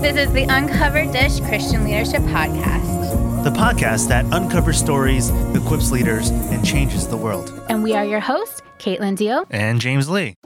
[0.00, 3.44] This is the Uncovered Dish Christian Leadership Podcast.
[3.44, 7.52] The podcast that uncovers stories, equips leaders, and changes the world.
[7.68, 9.44] And we are your hosts, Caitlin Dio.
[9.50, 10.36] And James Lee.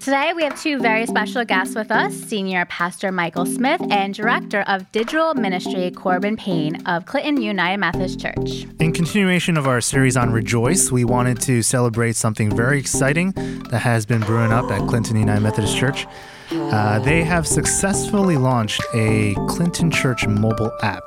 [0.00, 4.60] Today, we have two very special guests with us Senior Pastor Michael Smith and Director
[4.68, 8.66] of Digital Ministry Corbin Payne of Clinton United Methodist Church.
[8.78, 13.30] In continuation of our series on Rejoice, we wanted to celebrate something very exciting
[13.70, 16.06] that has been brewing up at Clinton United Methodist Church.
[16.50, 21.06] Uh, they have successfully launched a Clinton Church mobile app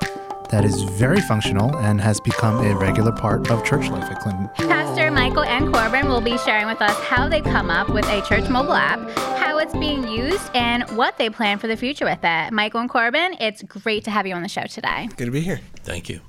[0.50, 4.50] that is very functional and has become a regular part of church life at Clinton.
[4.56, 8.20] Pastor Michael and Corbin will be sharing with us how they come up with a
[8.22, 8.98] church mobile app,
[9.38, 12.52] how it's being used, and what they plan for the future with it.
[12.52, 15.08] Michael and Corbin, it's great to have you on the show today.
[15.16, 15.60] Good to be here.
[15.84, 16.20] Thank you.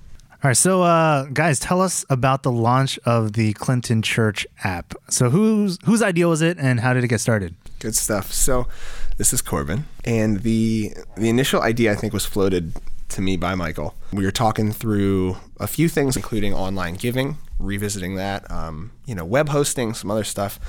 [0.44, 4.96] All right, so uh, guys, tell us about the launch of the Clinton Church app.
[5.08, 7.54] So, whose whose idea was it, and how did it get started?
[7.78, 8.32] Good stuff.
[8.34, 8.68] So,
[9.22, 12.74] this is Corbin, and the the initial idea I think was floated
[13.10, 13.94] to me by Michael.
[14.12, 19.24] We were talking through a few things, including online giving, revisiting that, um, you know,
[19.24, 20.60] web hosting, some other stuff,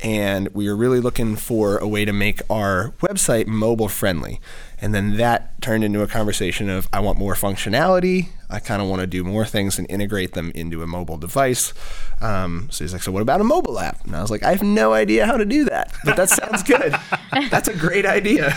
[0.00, 4.40] and we were really looking for a way to make our website mobile friendly.
[4.80, 8.30] And then that turned into a conversation of I want more functionality.
[8.50, 11.72] I kind of want to do more things and integrate them into a mobile device.
[12.20, 14.04] Um, so he's like, So, what about a mobile app?
[14.04, 16.62] And I was like, I have no idea how to do that, but that sounds
[16.62, 16.94] good.
[17.50, 18.52] That's a great idea.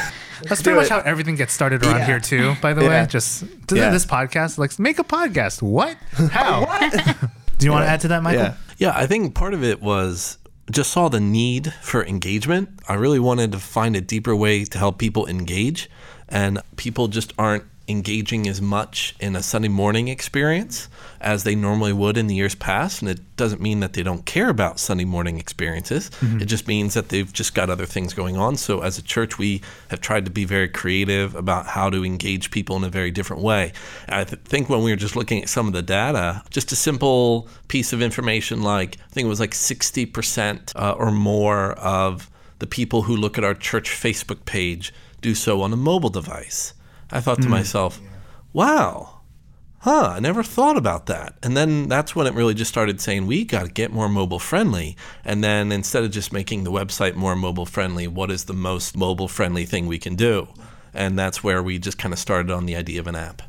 [0.50, 2.06] That's pretty much how everything gets started around Yeah.
[2.06, 2.56] here too.
[2.62, 3.04] By the Yeah.
[3.04, 3.90] way, just to Yeah.
[3.92, 5.62] this podcast, like make a podcast.
[5.62, 5.96] What?
[6.32, 6.66] How?
[6.66, 6.92] what?
[7.60, 8.42] Do you want to add to that, Michael?
[8.44, 8.54] Yeah.
[8.78, 10.38] Yeah, I think part of it was
[10.72, 12.70] just saw the need for engagement.
[12.90, 15.90] I really wanted to find a deeper way to help people engage,
[16.28, 20.88] and people just aren't engaging as much in a Sunday morning experience
[21.20, 23.02] as they normally would in the years past.
[23.02, 26.09] And it doesn't mean that they don't care about Sunday morning experiences.
[26.42, 28.56] It just means that they've just got other things going on.
[28.56, 32.52] So as a church, we have tried to be very creative about how to engage
[32.52, 33.73] people in a very different way.
[34.08, 36.72] And I th- think when we were just looking at some of the data, just
[36.72, 41.74] a simple piece of information like, I think it was like 60% uh, or more
[41.74, 42.29] of
[42.59, 46.74] the people who look at our church Facebook page do so on a mobile device.
[47.13, 47.51] I thought to hmm.
[47.51, 48.01] myself,
[48.51, 49.22] wow,
[49.81, 51.35] huh, I never thought about that.
[51.44, 54.40] And then that's when it really just started saying, we got to get more mobile
[54.40, 54.97] friendly.
[55.23, 58.97] And then instead of just making the website more mobile friendly, what is the most
[58.97, 60.47] mobile friendly thing we can do?
[60.94, 63.44] And that's where we just kind of started on the idea of an app.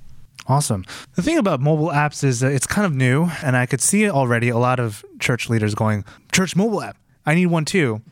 [0.46, 0.84] Awesome.
[1.14, 4.10] The thing about mobile apps is that it's kind of new, and I could see
[4.10, 8.02] already a lot of church leaders going, "Church mobile app, I need one too,"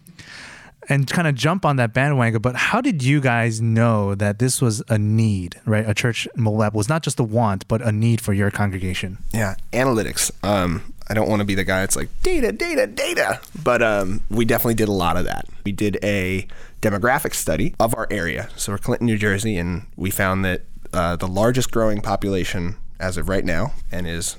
[0.88, 2.40] and kind of jump on that bandwagon.
[2.40, 5.88] But how did you guys know that this was a need, right?
[5.88, 9.18] A church mobile app was not just a want, but a need for your congregation.
[9.32, 10.30] Yeah, analytics.
[10.44, 14.20] Um, I don't want to be the guy that's like data, data, data, but um,
[14.30, 15.46] we definitely did a lot of that.
[15.64, 16.46] We did a
[16.80, 18.48] demographic study of our area.
[18.56, 23.16] So we're Clinton, New Jersey, and we found that uh, the largest growing population as
[23.16, 24.36] of right now, and is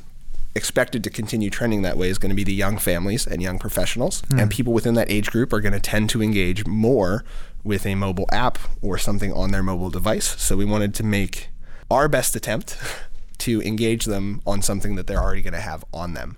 [0.56, 3.60] expected to continue trending that way, is going to be the young families and young
[3.60, 4.22] professionals.
[4.32, 4.40] Hmm.
[4.40, 7.24] And people within that age group are going to tend to engage more
[7.64, 10.40] with a mobile app or something on their mobile device.
[10.42, 11.50] So we wanted to make
[11.90, 12.78] our best attempt
[13.40, 16.38] to engage them on something that they're already going to have on them.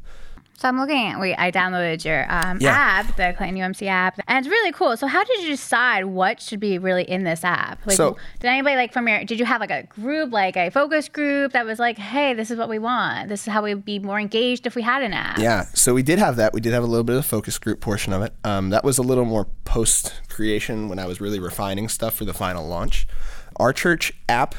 [0.58, 2.72] So I'm looking at, wait, I downloaded your um, Yeah.
[2.72, 4.96] app, the Clinton UMC app, and it's really cool.
[4.96, 7.86] So how did you decide what should be really in this app?
[7.86, 10.70] Like, So- did anybody like from your, did you have like a group, like a
[10.70, 13.28] focus group that was like, hey, this is what we want.
[13.28, 15.38] This is how we'd be more engaged if we had an app.
[15.40, 16.54] Yeah, so we did have that.
[16.54, 18.34] We did have a little bit of a focus group portion of it.
[18.46, 22.24] Um, that was a little more post creation when I was really refining stuff for
[22.24, 23.08] the final launch.
[23.58, 24.56] Our church app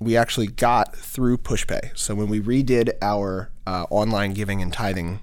[0.00, 1.96] we actually got through PushPay.
[1.96, 5.20] So when we redid our uh, online giving and tithing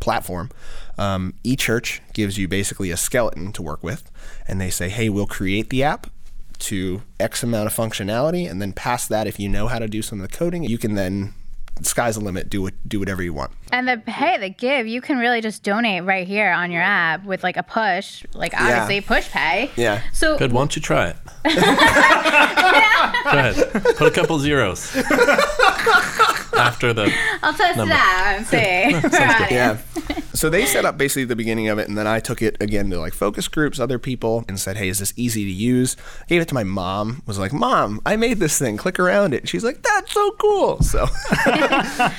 [0.00, 0.50] platform,
[0.98, 4.10] um, eChurch gives you basically a skeleton to work with,
[4.46, 6.08] and they say, "Hey, we'll create the app."
[6.60, 10.00] To X amount of functionality, and then past that, if you know how to do
[10.00, 11.34] some of the coding, you can then
[11.82, 12.48] sky's the limit.
[12.48, 13.52] Do it, do whatever you want.
[13.72, 17.24] And the hey, the give, you can really just donate right here on your app
[17.24, 19.70] with like a push, like obviously push pay.
[19.76, 20.02] Yeah.
[20.12, 20.52] So Good.
[20.52, 21.16] Why don't you try it?
[21.44, 21.50] Go
[23.38, 23.72] ahead.
[23.96, 24.94] Put a couple zeros
[26.56, 27.12] after the.
[27.42, 29.16] I'll test it out and see.
[29.16, 29.50] Right.
[29.50, 29.78] Yeah.
[30.32, 32.90] so they set up basically the beginning of it, and then I took it again
[32.90, 36.24] to like focus groups, other people, and said, "Hey, is this easy to use?" I
[36.28, 37.22] Gave it to my mom.
[37.26, 38.76] Was like, "Mom, I made this thing.
[38.76, 41.06] Click around it." She's like, "That's so cool." So,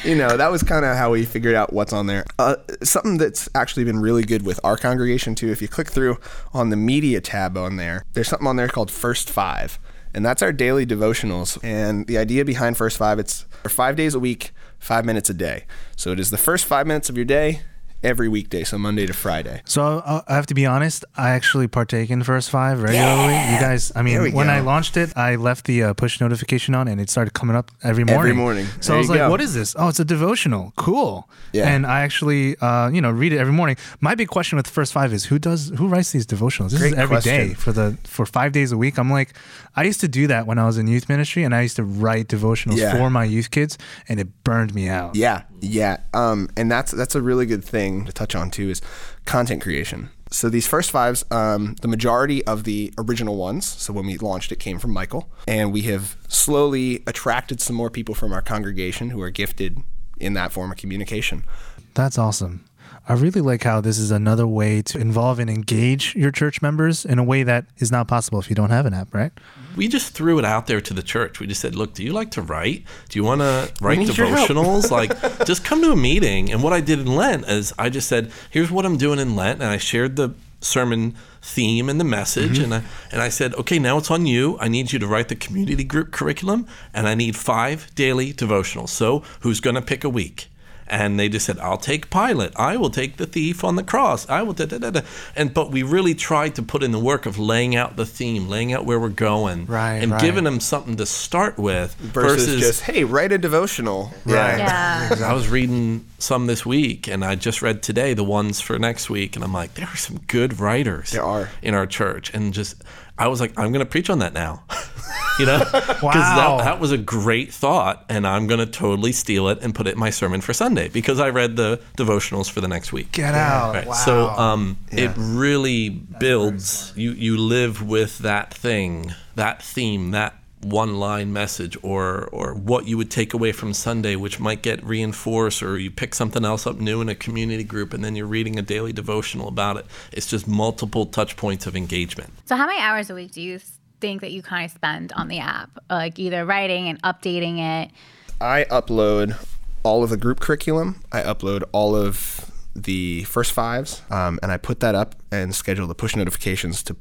[0.03, 2.25] you know, that was kind of how we figured out what's on there.
[2.39, 5.51] Uh, something that's actually been really good with our congregation too.
[5.51, 6.17] If you click through
[6.51, 9.77] on the media tab on there, there's something on there called First Five.
[10.15, 11.59] And that's our daily devotionals.
[11.63, 14.49] And the idea behind First Five, it's for five days a week,
[14.79, 15.65] five minutes a day.
[15.95, 17.61] So it is the first five minutes of your day
[18.03, 19.61] every weekday, so Monday to Friday.
[19.65, 21.03] So uh, I have to be honest.
[21.15, 23.33] I actually partake in First Five regularly.
[23.33, 24.53] You guys, I mean, when go.
[24.53, 27.71] I launched it, I left the uh, push notification on, and it started coming up
[27.83, 28.19] every morning.
[28.19, 28.65] Every morning.
[28.81, 29.29] So There I was like, go.
[29.29, 29.75] "What is this?
[29.77, 30.73] Oh, it's a devotional.
[30.75, 31.67] Cool." Yeah.
[31.69, 33.77] And I actually, uh, you know, read it every morning.
[33.99, 36.71] My big question with First Five is who does who writes these devotionals?
[36.71, 37.55] This Great is every day question.
[37.55, 38.97] for the for five days a week.
[38.99, 39.33] I'm like,
[39.75, 41.83] I used to do that when I was in youth ministry, and I used to
[41.83, 42.91] write devotionals Yeah.
[42.97, 43.77] for my youth kids,
[44.07, 45.15] and it burned me out.
[45.15, 45.98] Yeah, yeah.
[46.13, 48.81] Um, and that's that's a really good thing to touch on too is
[49.25, 50.09] content creation.
[50.30, 54.51] So these first fives, um, the majority of the original ones, so when we launched
[54.51, 59.12] it, came from Michael, and we have slowly attracted some more people from our congregation
[59.12, 59.77] who are gifted
[60.19, 61.45] in that form of communication.
[61.94, 62.65] That's awesome.
[63.09, 67.06] I really like how this is another way to involve and engage your church members
[67.06, 69.31] in a way that is not possible if you don't have an app, right?
[69.77, 71.39] We just threw it out there to the church.
[71.39, 72.83] We just said, "Look, do you like to write?
[73.07, 74.92] Do you want to write need your help." devotionals?
[75.00, 78.09] like, just come to a meeting." And what I did in Lent is I just
[78.09, 82.04] said, "Here's what I'm doing in Lent," and I shared the sermon theme and the
[82.04, 82.74] message, mm-hmm.
[82.74, 82.83] and I
[83.13, 84.57] and I said, "Okay, now it's on you.
[84.59, 88.89] I need you to write the community group curriculum, and I need five daily devotionals.
[88.89, 90.50] So, who's going to pick a week?"
[90.89, 92.51] And they just said, "I'll take Pilate.
[92.55, 94.27] I will take the thief on the cross.
[94.29, 95.01] I will." Da, da, da, da.
[95.35, 98.47] And but we really tried to put in the work of laying out the theme,
[98.47, 100.21] laying out where we're going, Right, and right.
[100.21, 104.11] giving them something to start with Versus, just hey, write a devotional.
[104.25, 104.57] Right.
[104.57, 105.07] Yeah.
[105.09, 108.79] 'Cause I was reading some this week, and I just read today the ones for
[108.79, 111.11] next week, and I'm like, there are some good writers.
[111.11, 111.49] There are.
[111.61, 112.83] in our church, and just
[113.17, 114.63] I was like, I'm going to preach on that now.
[115.39, 116.57] you know, because Wow.
[116.57, 119.87] that, that was a great thought, and I'm going to totally steal it and put
[119.87, 123.11] it in my sermon for Sunday because I read the devotionals for the next week.
[123.11, 123.73] Get out.
[123.73, 123.87] Right.
[123.87, 123.93] Wow.
[123.93, 125.13] So um, it Yeah.
[125.17, 126.91] really builds.
[126.95, 132.88] You you live with that thing, that theme, that one line message, or or what
[132.88, 136.65] you would take away from Sunday, which might get reinforced, or you pick something else
[136.65, 139.86] up new in a community group, and then you're reading a daily devotional about it.
[140.12, 142.33] It's just multiple touch points of engagement.
[142.45, 143.59] So, how many hours a week do you
[144.00, 145.69] think that you kind of spend on the app?
[145.89, 147.92] Like either writing and updating it?
[148.39, 149.36] I upload
[149.83, 151.01] all of the group curriculum.
[151.12, 155.88] I upload all of the first fives, um, and I put that up and schedule
[155.88, 156.95] the push notifications to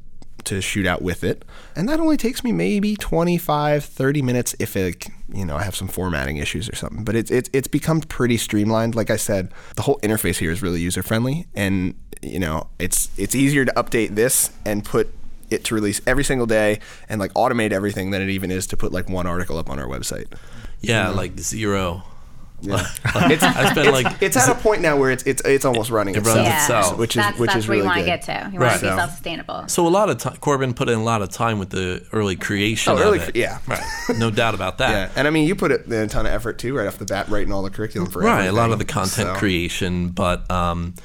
[0.47, 1.45] to shoot out with it.
[1.75, 5.75] And that only takes me maybe 25, 30 minutes if it, you know, I have
[5.75, 7.03] some formatting issues or something.
[7.03, 8.95] But it's it's it's become pretty streamlined.
[8.95, 13.09] Like I said, the whole interface here is really user friendly, and you know, it's
[13.17, 15.13] it's easier to update this and put
[15.49, 18.77] it to release every single day and like automate everything than it even is to
[18.77, 20.27] put like one article up on our website.
[20.81, 21.17] Yeah, mm-hmm.
[21.17, 22.03] like zero.
[22.67, 25.89] It's, I spent it's, like it's at a point now where it's it's it's almost
[25.91, 26.61] running It itself, runs Yeah.
[26.61, 26.97] itself.
[26.97, 28.49] which is that's, which that's is where really you want to get to.
[28.51, 28.67] You Right.
[28.69, 29.63] want to be So- self sustainable.
[29.67, 32.35] So a lot of time, Corbin put in a lot of time with the early
[32.35, 32.93] creation.
[32.93, 33.35] Oh, of early it.
[33.35, 33.59] yeah.
[33.67, 33.83] right.
[34.17, 34.89] No doubt about that.
[34.89, 36.97] Yeah, and I mean, you put it in a ton of effort too, right off
[36.97, 38.25] the bat, writing all the curriculum for it.
[38.25, 38.45] right.
[38.45, 40.95] A lot of the content So- creation, but um,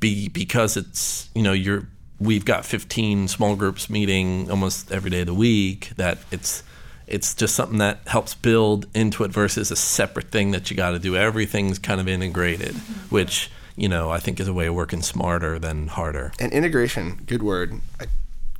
[0.00, 1.88] be because it's you know you're
[2.20, 5.92] we've got 15 small groups meeting almost every day of the week.
[5.96, 6.62] That it's
[7.10, 10.90] it's just something that helps build into it versus a separate thing that you got
[10.90, 11.16] to do.
[11.16, 13.14] Everything's kind of integrated, mm-hmm.
[13.14, 16.32] which you know I think is a way of working smarter than harder.
[16.38, 17.80] And integration, good word.
[18.00, 18.06] I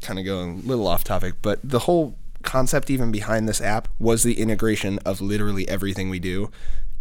[0.00, 3.88] kind of go a little off topic, but the whole concept even behind this app
[3.98, 6.50] was the integration of literally everything we do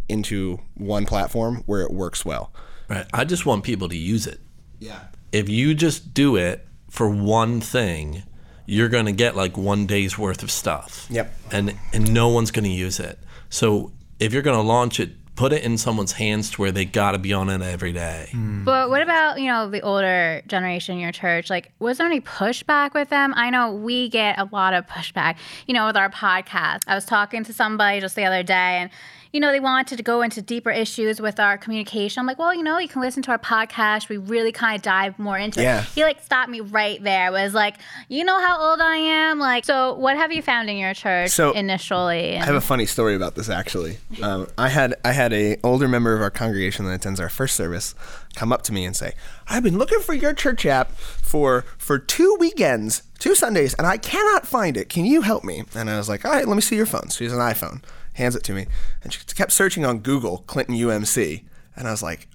[0.10, 2.52] into one platform where it works well.
[2.90, 3.06] Right.
[3.14, 4.40] I just want people to use it.
[4.80, 5.00] Yeah.
[5.32, 8.24] if you just do it for one thing,
[8.68, 11.08] you're going to get like one day's worth of stuff.
[11.10, 11.34] Yep.
[11.52, 13.18] And and no one's going to use it.
[13.50, 16.84] So if you're going to launch it, put it in someone's hands to where they
[16.84, 18.30] got to be on it every day.
[18.34, 21.50] But what about, you know, the older generation in your church?
[21.50, 23.34] Like, was there any pushback with them?
[23.38, 26.82] I know we get a lot of pushback, you know, with our podcast.
[26.88, 28.90] I was talking to somebody just the other day and,
[29.34, 32.22] you know, they wanted to go into deeper issues with our communication.
[32.22, 34.08] I'm like, well, you know, you can listen to our podcast.
[34.10, 35.82] We really kind of dive more into Yeah.
[35.82, 35.88] it.
[35.90, 37.32] He like stopped me right there.
[37.32, 37.76] Was like,
[38.08, 39.38] you know how old I am?
[39.38, 42.38] Like, so what have you found in your church So, initially?
[42.38, 43.98] I have a funny story about this actually.
[44.24, 47.56] Um, I had I had a older member of our congregation that attends our first
[47.56, 47.96] service
[48.36, 49.14] come up to me and say,
[49.48, 53.98] "I've been looking for your church app for for two weekends, two Sundays, and I
[53.98, 54.90] cannot find it.
[54.90, 57.10] Can you help me?" And I was like, "All right, let me see your phone."
[57.10, 57.82] So she has an iPhone,
[58.14, 58.68] hands it to me,
[59.04, 61.44] and she kept searching on Google Clinton UMC,
[61.76, 62.28] and I was like,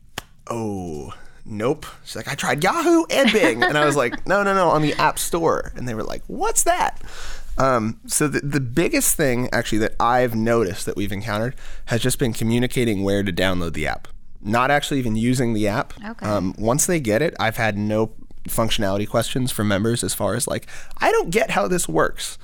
[0.49, 1.13] "Oh."
[1.45, 1.87] Nope.
[2.05, 3.65] She's like, I tried Yahoo and Bing.
[3.65, 5.73] And I was like, no, no, no, on the App Store.
[5.75, 7.03] And they were like, what's that?
[7.59, 11.55] Um, so the, the biggest thing actually that I've noticed that we've encountered
[11.87, 14.09] has just been communicating where to download the app.
[14.41, 15.93] Not actually even using the app.
[16.05, 16.27] Okay.
[16.27, 18.13] Um, once they get it, I've had no
[18.49, 20.67] functionality questions from members as far as like,
[20.99, 22.39] I don't get how this works,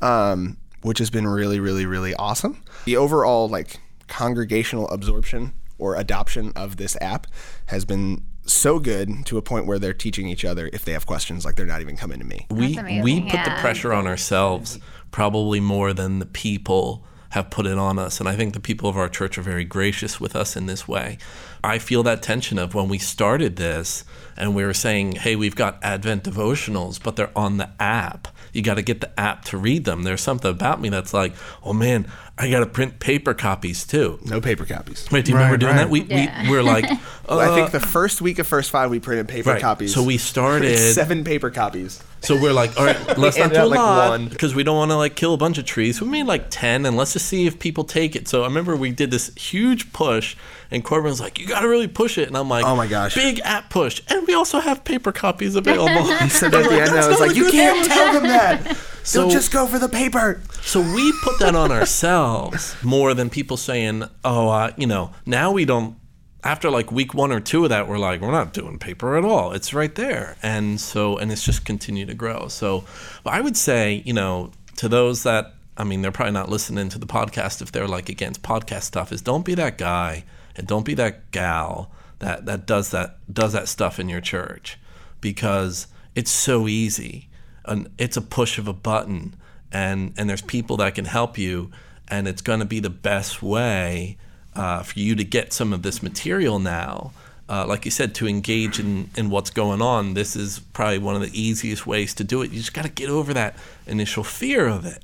[0.00, 2.62] um, which has been really, really, really awesome.
[2.86, 3.78] The overall like
[4.08, 7.26] congregational absorption or adoption of this app
[7.66, 11.06] has been so good to a point where they're teaching each other if they have
[11.06, 12.46] questions, like they're not even coming to me.
[12.50, 14.78] we amazing, we put the pressure on ourselves
[15.10, 18.20] probably more than the people have put it on us.
[18.20, 20.86] And i think the people of our church are very gracious with us in this
[20.86, 21.18] way.
[21.64, 24.04] I feel that tension of when we started this
[24.36, 28.62] and we were saying hey we've got advent devotionals but they're on the app you
[28.62, 31.32] got to get the app to read them there's something about me that's like
[31.64, 32.06] oh man
[32.38, 35.08] i got to print paper copies too No paper copies.
[35.10, 35.82] Wait, do you remember doing right.
[35.84, 35.90] that?
[35.90, 36.42] We, Yeah.
[36.44, 36.84] we we're like,
[37.28, 39.60] Well, I think uh, the first week of first five we printed paper Right.
[39.62, 39.94] copies.
[39.94, 42.02] So we started- seven paper copies.
[42.24, 44.28] So we're like, all right, let's not do a up like lot one.
[44.28, 46.00] because we don't want to like kill a bunch of trees.
[46.00, 48.28] We made like ten, and let's just see if people take it.
[48.28, 50.34] So I remember we did this huge push,
[50.70, 52.86] and Corbin was like, "You got to really push it," and I'm like, Oh my
[52.86, 53.14] gosh.
[53.14, 56.04] big app push!" And we also have paper copies available.
[56.24, 58.76] He said at the end, I was like, you can't thing." tell them that.
[59.04, 60.40] So- They'll just go for the paper.
[60.62, 65.52] So we put that on ourselves more than people saying, "Oh, uh, you know, now
[65.52, 65.96] we don't."
[66.44, 69.24] After like week one or two of that, we're like, we're not doing paper at
[69.24, 69.52] all.
[69.52, 72.48] It's right there, and so and it's just continued to grow.
[72.48, 72.84] So,
[73.24, 76.98] I would say, you know, to those that, I mean, they're probably not listening to
[76.98, 79.10] the podcast if they're like against podcast stuff.
[79.10, 80.24] Is don't be that guy
[80.54, 84.78] and don't be that gal that that does that does that stuff in your church
[85.20, 87.28] because it's so easy
[87.64, 89.34] and it's a push of a button
[89.72, 91.70] and and there's people that can help you
[92.08, 94.16] and it's going to be the best way
[94.56, 97.12] uh, for you to get some of this material now
[97.46, 101.14] uh, like you said to engage in, in what's going on this is probably one
[101.14, 103.56] of the easiest ways to do it you just got to get over that
[103.86, 105.02] initial fear of it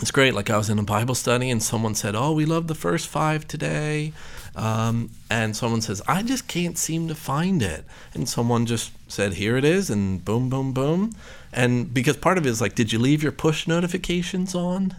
[0.00, 0.34] it's great.
[0.34, 3.08] Like I was in a Bible study and someone said, "Oh, we love the first
[3.08, 4.12] five today,"
[4.54, 9.34] um, and someone says, "I just can't seem to find it," and someone just said,
[9.34, 11.14] "Here it is," and boom, boom, boom,
[11.52, 14.94] and because part of it is like, "Did you leave your push notifications on?"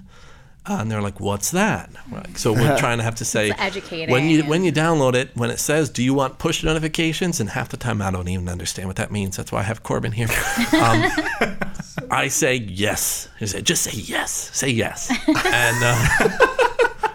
[0.66, 2.38] Uh, and they're like, "What's that?" Right.
[2.38, 5.50] So we're trying to have to say, educating when you when you download it, when
[5.50, 8.88] it says, "Do you want push notifications?" and half the time I don't even understand
[8.88, 9.38] what that means.
[9.38, 10.28] That's why I have Corbin here.
[10.80, 11.12] Um,
[12.12, 13.28] I say yes.
[13.38, 14.32] He said, just say yes.
[14.56, 15.10] Say yes.
[15.28, 16.38] and uh,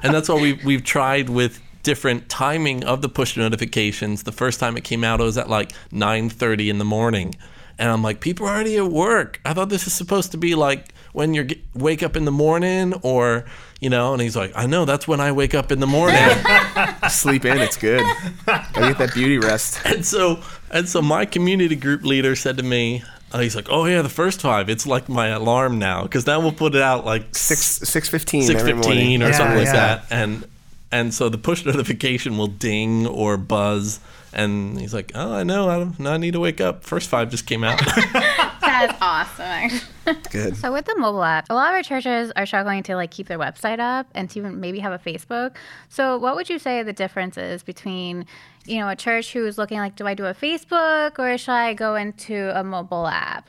[0.02, 4.24] and that's what we we've tried with different timing of the push notifications.
[4.24, 7.34] The first time it came out, it was at like 9:30 in the morning,
[7.78, 9.40] and I'm like, people are already at work.
[9.44, 12.92] I thought this is supposed to be like when you wake up in the morning,
[13.02, 13.46] or
[13.80, 14.12] you know.
[14.12, 16.18] And he's like, I know that's when I wake up in the morning.
[17.08, 18.02] Sleep in, it's good.
[18.46, 19.80] I get that beauty rest.
[19.86, 20.40] And so,
[20.70, 23.02] and so, my community group leader said to me,
[23.32, 24.68] uh, "He's like, oh yeah, the first five.
[24.68, 28.42] It's like my alarm now, because then we'll put it out like Six six fifteen.
[28.42, 29.22] six every morning.
[29.22, 29.72] or Yeah, something like yeah.
[29.72, 30.44] that." And
[30.92, 34.00] and so the push notification will ding or buzz,
[34.32, 35.68] and he's like, "Oh, I know.
[35.68, 36.82] I, don't, I need to wake up.
[36.84, 37.80] First five just came out."
[38.74, 39.44] That's awesome.
[39.44, 40.14] actually.
[40.30, 40.56] Good.
[40.56, 43.26] So with the mobile app, a lot of our churches are struggling to like keep
[43.28, 45.54] their website up and to even maybe have a Facebook.
[45.88, 48.26] So what would you say the difference is between,
[48.66, 51.74] you know, a church who's looking like, do I do a Facebook or should I
[51.74, 53.48] go into a mobile app?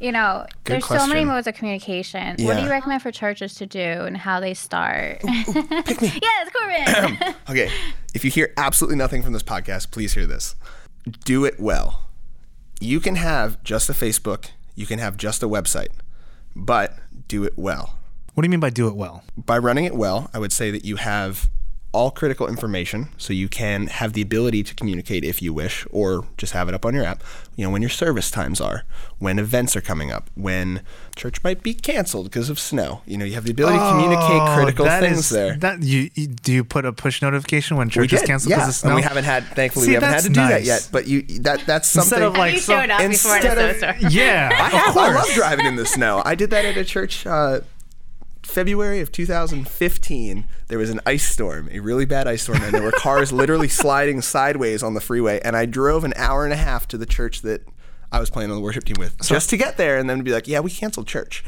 [0.00, 2.36] You know, Good there's so many modes of communication.
[2.40, 5.20] What do you recommend for churches to do and how they start?
[5.20, 6.18] Pick me.
[6.22, 7.34] yes, Corbin.
[7.50, 7.70] Okay.
[8.14, 10.54] If you hear absolutely nothing from this podcast, please hear this.
[11.24, 12.09] Do it well.
[12.82, 15.90] You can have just a Facebook, you can have just a website,
[16.56, 16.96] but
[17.28, 17.98] do it well.
[18.32, 19.22] What do you mean by do it well?
[19.36, 21.50] By running it well, I would say that you have
[21.92, 26.24] all critical information so you can have the ability to communicate if you wish or
[26.36, 27.20] just have it up on your app
[27.56, 28.84] you know when your service times are
[29.18, 30.82] when events are coming up when
[31.16, 34.20] church might be canceled because of snow you know you have the ability to communicate
[34.40, 37.76] Oh, critical that things is- there That you, you- do you put a push notification
[37.76, 38.90] when church is did, canceled yeah, because of snow?
[38.90, 39.44] and we haven't had.
[39.48, 40.88] Thankfully, See, we haven't had to do that yet.
[40.92, 42.18] But you, that that's something.
[42.18, 45.12] Instead of like so- showed up before instead the of- yeah, I, of have, I
[45.14, 46.22] love driving in the snow.
[46.24, 47.26] I did that at a church.
[47.26, 47.60] Uh,
[48.42, 52.82] February of 2015, there was an ice storm, a really bad ice storm, and there
[52.82, 55.40] were cars literally sliding sideways on the freeway.
[55.44, 57.66] And I drove an hour and a half to the church that
[58.10, 60.32] I was playing on the worship team with, just to get there, and then be
[60.32, 61.44] like, "Yeah, we canceled church."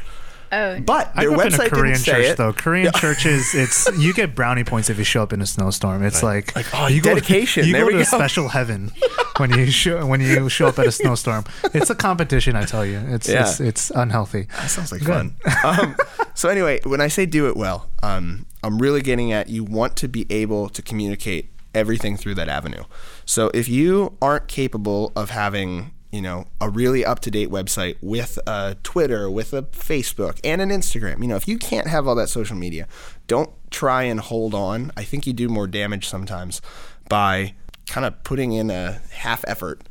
[0.53, 2.37] Oh, But I their grew up in a Korean didn't say church it.
[2.37, 2.53] though.
[2.53, 6.03] Korean churches, it's you get brownie points if you show up in a snowstorm.
[6.03, 7.63] It's like, like, oh, you dedication.
[7.63, 8.17] Go, you There go we to a go.
[8.17, 8.91] special heaven
[9.37, 11.45] when you show when you show up at a snowstorm.
[11.73, 12.99] It's a competition, I tell you.
[13.07, 13.41] It's Yeah.
[13.43, 14.47] it's, it's unhealthy.
[14.57, 15.33] That sounds like Good.
[15.43, 15.79] fun.
[15.79, 15.95] um,
[16.35, 19.95] so anyway, when I say do it well, um, I'm really getting at you want
[19.97, 22.83] to be able to communicate everything through that avenue.
[23.25, 27.97] So if you aren't capable of having you know a really up to date website
[28.01, 32.07] with a Twitter, with a Facebook, and an Instagram, you know if you can't have
[32.07, 32.87] all that social media,
[33.27, 34.91] don't try and hold on.
[34.95, 36.61] I think you do more damage sometimes
[37.09, 37.55] by
[37.87, 39.81] kind of putting in a half effort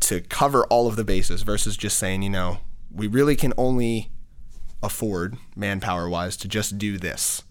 [0.00, 2.58] to cover all of the bases versus just saying, you know,
[2.90, 4.10] we really can only
[4.82, 7.42] afford manpower wise to just do this.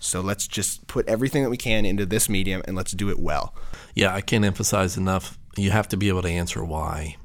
[0.00, 3.20] So let's just put everything that we can into this medium and let's do it
[3.20, 3.54] well.
[3.94, 7.16] Yeah, I can't emphasize enough you have to be able to answer why.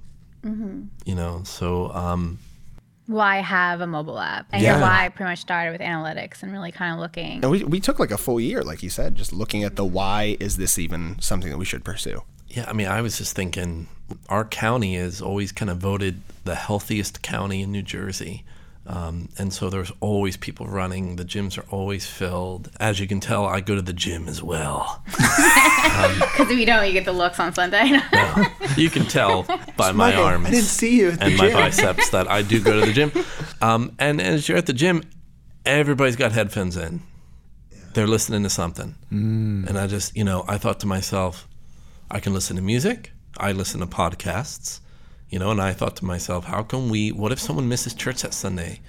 [0.47, 0.81] Mm-hmm.
[1.05, 2.39] You know, so um,
[3.07, 4.47] Why have a mobile app?
[4.51, 4.81] And Yeah.
[4.81, 7.41] why I pretty much started with analytics and really kind of looking.
[7.43, 9.85] And we, we took like a full year, like you said, just looking at the
[9.85, 12.23] why is this even something that we should pursue?
[12.49, 13.87] Yeah, I mean, I was just thinking
[14.29, 18.43] our county is always kind of voted the healthiest county in New Jersey.
[18.87, 21.17] Um, and so there's always people running.
[21.17, 22.69] The gyms are always filled.
[22.79, 25.03] As you can tell, I go to the gym as well.
[26.19, 27.99] Because if you don't, you get the looks on Sunday.
[28.75, 29.43] You can tell
[29.77, 32.43] by my Michael, arms I didn't see you at the and my biceps that I
[32.43, 33.11] do go to the gym.
[33.59, 35.01] Um, and as you're at the gym,
[35.65, 37.01] everybody's got headphones in.
[37.95, 38.93] They're listening to something.
[39.09, 41.47] And I just, you know, I thought to myself,
[42.11, 43.11] I can listen to music.
[43.35, 44.79] I listen to podcasts,
[45.29, 48.21] you know, and I thought to myself, how can we, what if someone misses church
[48.21, 48.79] that Sunday?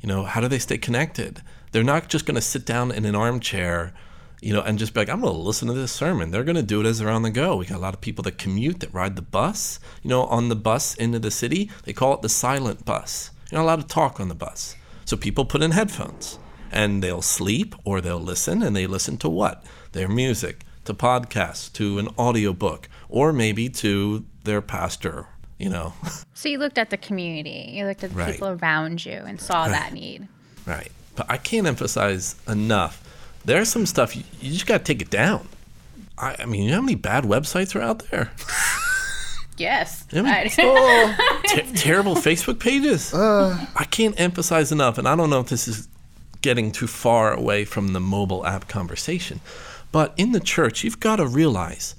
[0.00, 1.42] You know, how do they stay connected?
[1.72, 3.92] They're not just going to sit down in an armchair,
[4.40, 6.30] you know, and just be like, I'm going to listen to this sermon.
[6.30, 7.56] They're going to do it as they're on the go.
[7.56, 10.48] We got a lot of people that commute, that ride the bus, you know, on
[10.48, 11.70] the bus into the city.
[11.82, 13.32] They call it the silent bus.
[13.50, 14.76] You're not allowed to talk on the bus.
[15.04, 16.38] So people put in headphones
[16.70, 19.64] and they'll sleep or they'll listen and they listen to what?
[19.92, 25.26] Their music, to podcasts, to an audiobook, or maybe to their pastor,
[25.58, 25.92] you know.
[26.34, 28.32] so you looked at the community, you looked at the Right.
[28.32, 30.28] people around you and saw that need.
[30.66, 30.90] Right.
[31.16, 33.02] But I can't emphasize enough.
[33.44, 35.48] There's some stuff you, you just got to take it down.
[36.16, 38.30] I, I mean, you know how many bad websites are out there?
[39.56, 40.04] Yes.
[40.12, 43.12] I mean, I- oh, Ter- terrible Facebook pages.
[43.12, 43.66] Uh.
[43.74, 45.88] I can't emphasize enough, and I don't know if this is
[46.42, 49.40] getting too far away from the mobile app conversation,
[49.90, 51.96] but in the church, you've got to realize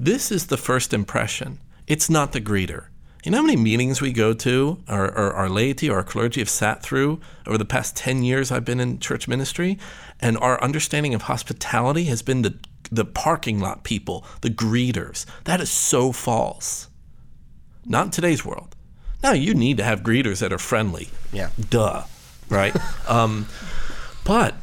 [0.00, 1.60] this is the first impression.
[1.86, 2.86] It's not the greeter.
[3.26, 6.40] You know how many meetings we go to, or, or our laity or our clergy
[6.40, 9.80] have sat through over the past 10 years I've been in church ministry?
[10.20, 12.56] And our understanding of hospitality has been the,
[12.88, 15.26] the parking lot people, the greeters.
[15.42, 16.86] That is so false.
[17.84, 18.76] Not in today's world.
[19.24, 21.08] Now, you need to have greeters that are friendly.
[21.32, 21.50] Yeah.
[21.68, 22.04] Duh.
[22.48, 22.76] Right?
[23.08, 23.48] um,
[24.22, 24.54] but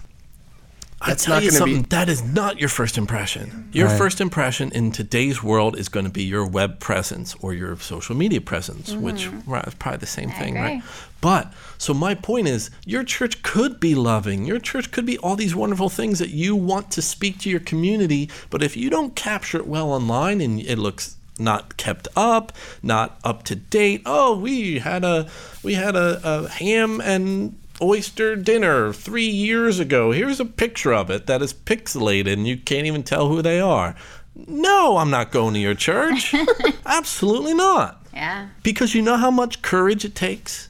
[1.08, 3.70] That's tell not you gonna be- something, that is not your first impression.
[3.74, 3.98] Your Right.
[3.98, 8.16] first impression in today's world is going to be your web presence or your social
[8.16, 9.02] media presence, mm-hmm.
[9.02, 10.82] which right, is probably the same thing, right?
[11.22, 14.46] But so my point is, your church could be loving.
[14.46, 17.62] Your church could be all these wonderful things that you want to speak to your
[17.62, 18.30] community.
[18.50, 22.52] But if you don't capture it well online and it looks not kept up,
[22.82, 24.02] not up to date.
[24.06, 25.28] Oh, we had a
[25.64, 30.12] we had a, a ham and oyster dinner three years ago.
[30.12, 33.60] Here's a picture of it that is pixelated and you can't even tell who they
[33.60, 33.96] are.
[34.36, 36.34] No, I'm not going to your church.
[36.86, 38.06] Absolutely not.
[38.14, 38.50] yeah.
[38.64, 40.70] Because you know how much courage it takes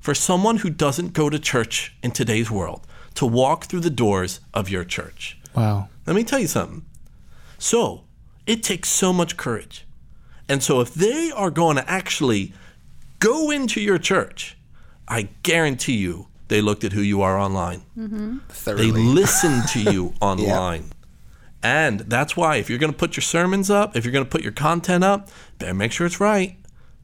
[0.00, 4.40] for someone who doesn't go to church in today's world to walk through the doors
[4.54, 5.38] of your church.
[5.54, 5.88] Wow.
[6.06, 6.84] Let me tell you something.
[7.58, 8.04] So,
[8.46, 9.84] it takes so much courage.
[10.48, 12.54] And so, if they are going to actually
[13.18, 14.56] go into your church,
[15.10, 17.82] I guarantee you they looked at who you are online.
[17.98, 18.38] Mm-hmm.
[18.48, 18.90] They Thoroughly.
[18.92, 20.92] listen to you online.
[21.62, 24.30] And that's why if you're going to put your sermons up, if you're going to
[24.30, 26.56] put your content up, better make sure it's right.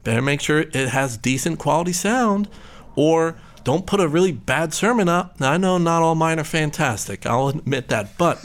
[0.03, 2.49] Better make sure it has decent quality sound.
[2.95, 5.39] Or don't put a really bad sermon up.
[5.39, 7.25] Now, I know not all mine are fantastic.
[7.25, 8.17] I'll admit that.
[8.17, 8.43] But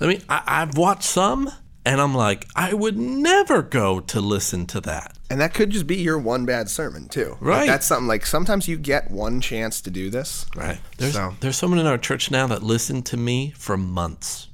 [0.00, 1.50] let me, I, I've watched some
[1.84, 5.16] and I'm like, I would never go to listen to that.
[5.30, 7.30] And that could just be your one bad sermon too.
[7.32, 7.66] Like, Right.
[7.66, 10.78] that's something like sometimes you get one chance to do this Right.
[10.98, 14.48] There's, So- there's someone in our church now that listened to me for months.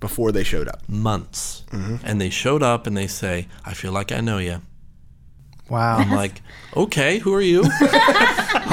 [0.00, 0.80] before they showed up.
[0.88, 1.62] months.
[1.72, 1.96] Mm-hmm.
[2.04, 4.62] And they showed up and they say, I feel like I know you.
[5.68, 5.98] Wow.
[5.98, 6.40] I'm like,
[6.74, 7.62] okay, who are you?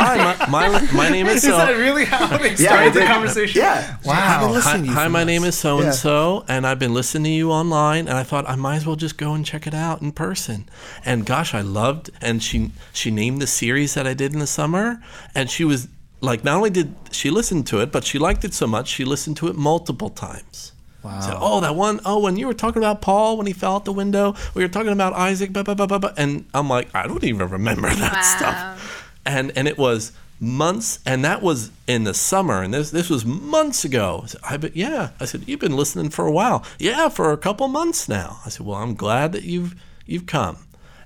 [0.08, 1.58] Hi, my, my, my name is so.
[1.78, 3.62] really how they started the conversation?
[3.62, 3.98] Yeah.
[4.06, 4.14] Wow.
[4.14, 5.56] I've been Hi, listening to you hi, for my name months.
[5.58, 8.56] is so and so, and I've been listening to you online, and I thought I
[8.56, 10.70] might as well just go and check it out in person.
[11.06, 14.48] And gosh, I loved, and she she named the series that I did in the
[14.48, 15.02] summer,
[15.36, 15.88] and she was
[16.22, 19.06] like, not only did she listen to it, but she liked it so much she
[19.06, 20.72] listened to it multiple times.
[21.04, 21.20] Wow.
[21.22, 23.86] Said, oh, that one, oh, when you were talking about Paul when he fell out
[23.86, 26.12] the window, we were talking about Isaac, blah, blah, blah, blah, blah.
[26.18, 28.22] And I'm like, I don't even remember that Wow.
[28.38, 29.07] stuff.
[29.28, 33.26] And and it was months, and that was in the summer, and this this was
[33.26, 34.22] months ago.
[34.24, 35.10] I said, I bet, yeah.
[35.20, 36.64] I said, you've been listening for a while.
[36.80, 38.40] Yeah, for a couple months now.
[38.46, 40.58] I said, well, I'm glad that you've you've come.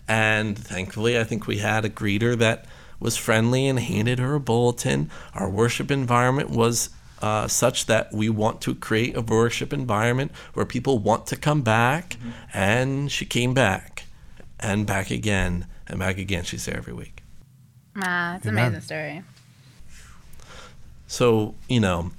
[0.07, 2.65] And thankfully, I think we had a greeter that
[2.99, 5.09] was friendly and handed her a bulletin.
[5.33, 6.89] Our worship environment was
[7.21, 11.61] uh, such that we want to create a worship environment where people want to come
[11.61, 12.17] back.
[12.53, 14.05] And she came back
[14.59, 16.43] and back again and back again.
[16.43, 17.20] She's there every week.
[17.95, 19.23] Ah, it's an amazing story.
[21.07, 22.11] So, you know,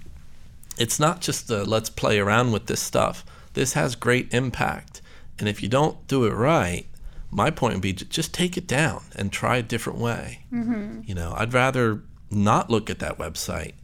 [0.79, 3.25] it's not just the let's play around with this stuff.
[3.55, 5.01] This has great impact.
[5.39, 6.87] And if you don't do it right,
[7.31, 10.45] my point would be just take it down and try a different way.
[11.07, 13.75] You know, I'd rather not look at that website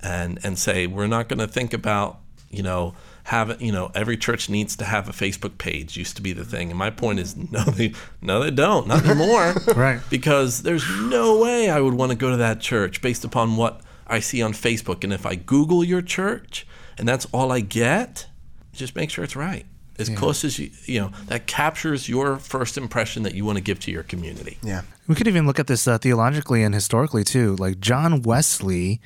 [0.00, 2.94] and and say we're not going to think about you know
[3.28, 6.46] have you know every church needs to have a Facebook page used to be the
[6.46, 6.70] thing.
[6.70, 8.86] And my point is no they no they don't.
[8.86, 9.54] Not anymore.
[9.76, 10.00] Right.
[10.08, 13.82] because there's no way I would want to go to that church based upon what
[14.06, 15.04] I see on Facebook.
[15.04, 18.26] And if I Google your church and that's all I get
[18.72, 19.66] just make sure it's right.
[19.98, 23.62] As close as you you know that captures your first impression that you want to
[23.62, 24.56] give to your community.
[24.62, 24.82] Yeah.
[25.06, 27.56] We could even look at this uh, theologically and historically too.
[27.56, 29.00] Like John Wesley,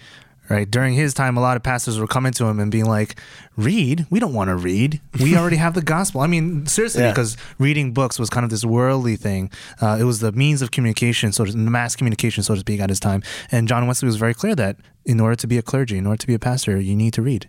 [0.52, 0.70] right?
[0.70, 3.18] During his time, a lot of pastors were coming to him and being like,
[3.56, 4.06] "Read?
[4.10, 5.00] We don't want to read.
[5.20, 7.10] We already have the gospel." I mean, seriously, Yeah.
[7.10, 9.50] because reading books was kind of this worldly thing.
[9.80, 12.90] Uh, it was the means of communication, so to, mass communication, so to speak, at
[12.90, 13.22] his time.
[13.50, 16.18] And John Wesley was very clear that in order to be a clergy, in order
[16.18, 17.48] to be a pastor, you need to read.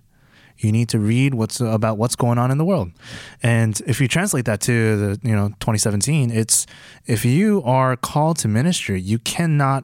[0.59, 2.91] You need to read what's about what's going on in the world.
[3.41, 4.73] And if you translate that to
[5.17, 6.67] the, you know, 2017, it's
[7.07, 9.83] if you are called to ministry, you cannot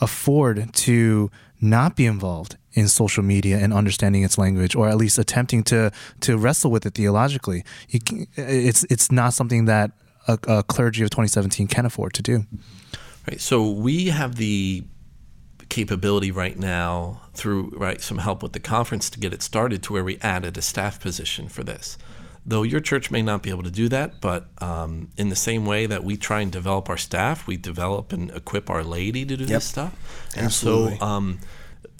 [0.00, 5.18] afford to not be involved in social media and understanding its language or at least
[5.18, 7.64] attempting to to wrestle with it theologically.
[8.04, 9.92] Can, it's it's not something that
[10.28, 12.44] a, a clergy of 2017 can afford to do.
[13.28, 13.40] Right.
[13.40, 14.84] So we have the
[15.68, 19.92] capability right now through right some help with the conference to get it started to
[19.92, 21.96] where we added a staff position for this.
[22.50, 25.64] Though your church may not be able to do that, but um, in the same
[25.66, 29.36] way that we try and develop our staff, we develop and equip our laity to
[29.36, 29.50] do Yep.
[29.50, 29.92] this stuff.
[30.36, 30.98] And Absolutely.
[30.98, 31.38] so um,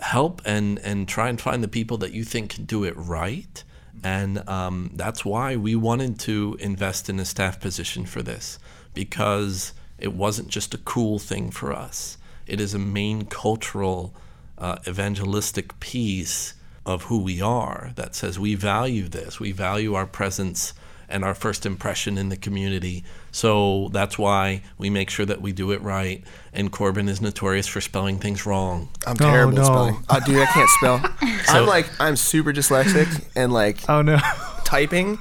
[0.01, 3.63] help and and try and find the people that you think can do it right.
[4.03, 8.59] And um, that's why we wanted to invest in a staff position for this
[8.93, 12.19] because it wasn't just a cool thing for us.
[12.49, 14.13] It is a main cultural,
[14.59, 16.55] uh, evangelistic piece
[16.87, 19.39] of who we are that says we value this.
[19.39, 20.73] We value our presence
[21.09, 23.05] and our first impression in the community.
[23.33, 26.23] So that's why we make sure that we do it right.
[26.53, 28.89] And Corbin is notorious for spelling things wrong.
[29.07, 29.61] I'm terrible oh, no.
[29.61, 30.05] at spelling.
[30.09, 31.01] Oh, dude, I can't spell.
[31.49, 34.19] I'm like, I'm super dyslexic and like Oh no.
[34.65, 35.19] typing.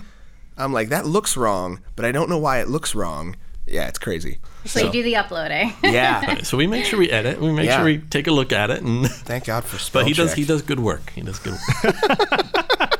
[0.58, 3.36] I'm like, that looks wrong, but I don't know why it looks wrong.
[3.72, 4.40] Yeah, it's crazy.
[4.66, 5.74] So, you do the uploading.
[5.84, 5.92] Eh?
[5.92, 6.44] Yeah.
[6.44, 7.40] So we make sure we edit.
[7.40, 7.78] We make Yeah.
[7.78, 10.32] sure we take a look at it, and Thank God for spell but he does
[10.32, 10.38] check.
[10.38, 11.12] he does good work.
[11.16, 11.54] He does good.
[11.84, 13.00] Work.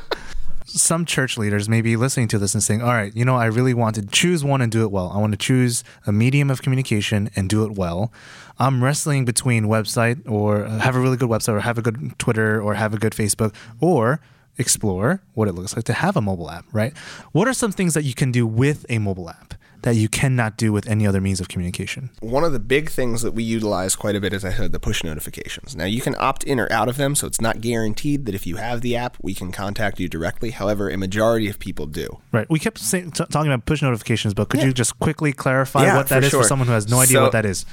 [0.66, 3.46] some church leaders may be listening to this and saying, all right, you know, I
[3.46, 5.10] really want to choose one and do it well.
[5.14, 8.12] I want to choose a medium of communication and do it well.
[8.58, 12.16] I'm wrestling between website or uh, have a really good website or have a good
[12.18, 14.20] Twitter or have a good Facebook or
[14.58, 16.96] explore what it looks like to have a mobile app, right?
[17.32, 20.56] What are some things that you can do with a mobile app that you cannot
[20.56, 22.10] do with any other means of communication?
[22.20, 24.80] One of the big things that we utilize quite a bit, as I said, the
[24.80, 25.74] push notifications.
[25.76, 28.46] Now, you can opt in or out of them, so it's not guaranteed that if
[28.46, 30.50] you have the app, we can contact you directly.
[30.50, 32.18] However, a majority of people do.
[32.32, 32.48] Right.
[32.50, 35.96] We kept saying, t- talking about push notifications, but could you just quickly clarify Yeah,
[35.96, 37.64] what that for is for someone who has no idea So- what that is?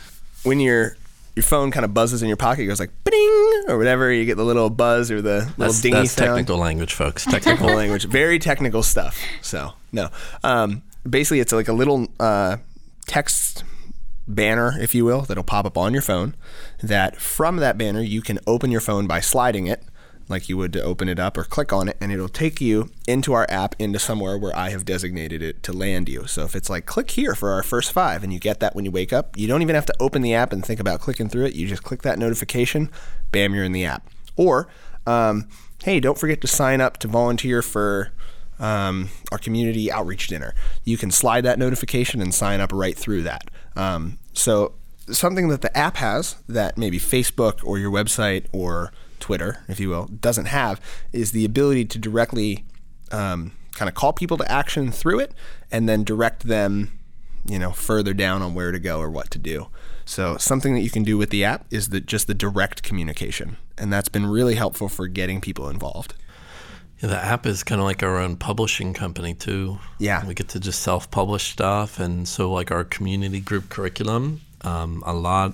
[0.44, 0.96] When your
[1.36, 4.12] your phone kind of buzzes in your pocket, it goes like ding or whatever.
[4.12, 6.30] You get the little buzz or the little That's, dingy that's sound.
[6.30, 7.26] technical language, folks.
[7.26, 7.76] technical Technical.
[7.76, 9.20] language, very technical stuff.
[9.44, 10.10] So no,
[10.44, 12.58] um, basically it's like a little uh,
[13.06, 13.64] text
[14.28, 16.36] banner, if you will, that'll pop up on your phone.
[16.84, 19.84] That from that banner you can open your phone by sliding it,
[20.30, 22.92] like you would to open it up, or click on it, and it'll take you
[23.08, 26.28] into our app into somewhere where I have designated it to land you.
[26.28, 28.84] So if it's like click here for our first five, and you get that when
[28.84, 31.30] you wake up, you don't even have to open the app and think about clicking
[31.30, 31.56] through it.
[31.56, 32.92] You just click that notification,
[33.32, 34.10] bam, you're in the app.
[34.36, 34.68] Or
[35.06, 35.48] um,
[35.84, 38.12] hey, don't forget to sign up to volunteer for
[38.60, 40.54] um, our community outreach dinner.
[40.84, 43.50] You can slide that notification and sign up right through that.
[43.76, 44.74] Um, so,
[45.10, 49.90] something that the app has that maybe Facebook or your website or Twitter, if you
[49.90, 50.82] will, doesn't have
[51.14, 52.66] is the ability to directly
[53.12, 55.34] um, kind of call people to action through it
[55.72, 56.98] and then direct them
[57.46, 59.68] you know further down on where to go or what to do
[60.04, 63.56] so something that you can do with the app is the, just the direct communication
[63.78, 66.16] and that's been really helpful for getting people involved
[67.02, 69.80] Yeah, the app is kind of like our own publishing company too.
[70.00, 70.26] Yeah.
[70.26, 75.14] we get to just self-publish stuff, and so like our community group curriculum, um, a
[75.14, 75.54] lot.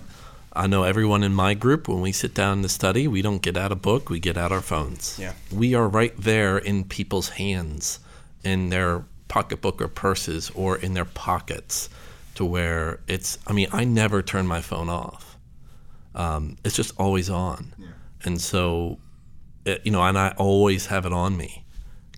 [0.56, 3.58] I know everyone in my group when we sit down to study, we don't get
[3.58, 5.18] out a book, we get out our phones.
[5.20, 5.34] Yeah.
[5.52, 8.00] we are right there in people's hands,
[8.44, 11.90] in their pocketbook or purses, or in their pockets,
[12.36, 13.38] to where it's.
[13.48, 15.38] I mean, I never turn my phone off.
[16.16, 17.74] Um, it's just always on,
[18.24, 19.00] and so
[19.66, 21.64] you know, and I always have it on me,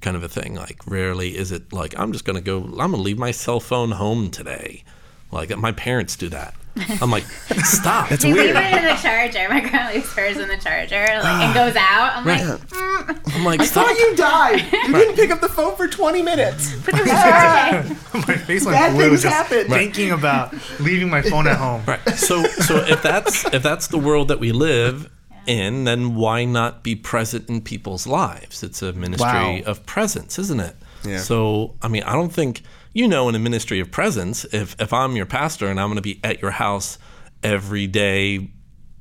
[0.01, 0.55] kind of a thing.
[0.55, 2.63] Like, rarely is it like I'm just gonna go.
[2.63, 4.83] I'm gonna leave my cell phone home today.
[5.31, 6.53] Like my parents do that.
[7.01, 7.23] I'm like,
[7.63, 8.09] stop.
[8.09, 9.47] We leave it in the charger.
[9.49, 12.17] My grandma leaves hers in the charger, like, and goes out.
[12.17, 13.87] I'm like, mm, I'm like, I stop.
[13.87, 14.73] thought you died.
[14.87, 16.75] You didn't pick up the phone for 20 minutes.
[16.87, 19.67] my face went Bad blue just happen.
[19.67, 21.81] thinking about leaving my phone at home.
[21.85, 22.01] Right.
[22.09, 25.09] So so if that's if that's the world that we live
[25.47, 28.63] in, then why not be present in people's lives?
[28.63, 29.61] It's a ministry Wow.
[29.65, 30.75] of presence, isn't it?
[31.03, 31.19] Yeah.
[31.19, 32.61] So I mean, I don't think
[32.93, 35.97] you know in a ministry of presence, if if I'm your pastor and I'm going
[35.97, 36.97] to be at your house
[37.43, 38.49] every day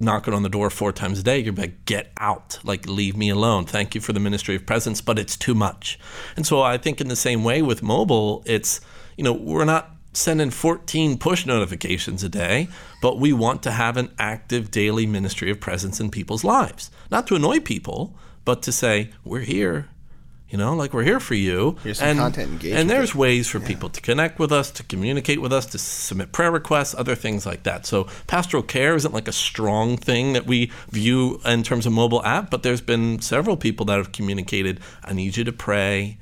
[0.00, 3.30] knocking on the door four times a day, you're like, get out, like leave me
[3.30, 3.64] alone.
[3.64, 5.98] Thank you for the ministry of presence, but it's too much.
[6.37, 8.80] And so I think in the same way with mobile, it's
[9.16, 12.68] you know we're not sending 14 push notifications a day,
[13.03, 17.27] but we want to have an active daily ministry of presence in people's lives, not
[17.27, 19.88] to annoy people, but to say we're here.
[20.50, 21.79] You know, like we're here for you.
[21.83, 24.85] Here's some and, content, engage And there's ways for people to connect with us, to
[24.85, 27.87] communicate with us, to submit prayer requests, other things like that.
[27.87, 32.22] So pastoral care isn't like a strong thing that we view in terms of mobile
[32.24, 36.18] app, but there's been several people that have communicated, I need you to pray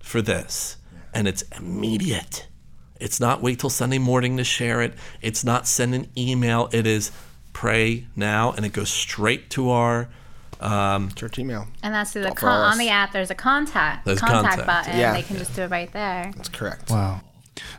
[0.00, 0.78] for this.
[1.14, 2.48] And it's immediate.
[3.00, 4.94] It's not wait till Sunday morning to share it.
[5.22, 6.68] It's not send an email.
[6.72, 7.10] It is
[7.52, 10.08] pray now, and it goes straight to our
[10.60, 11.66] um, Church email.
[11.82, 13.12] And that's through the Follow con- on the app.
[13.12, 14.66] There's a contact There's contact, contact.
[14.66, 14.98] button.
[14.98, 15.12] Yeah.
[15.12, 16.32] They can just do it right there.
[16.34, 16.90] That's correct.
[16.90, 17.20] Wow.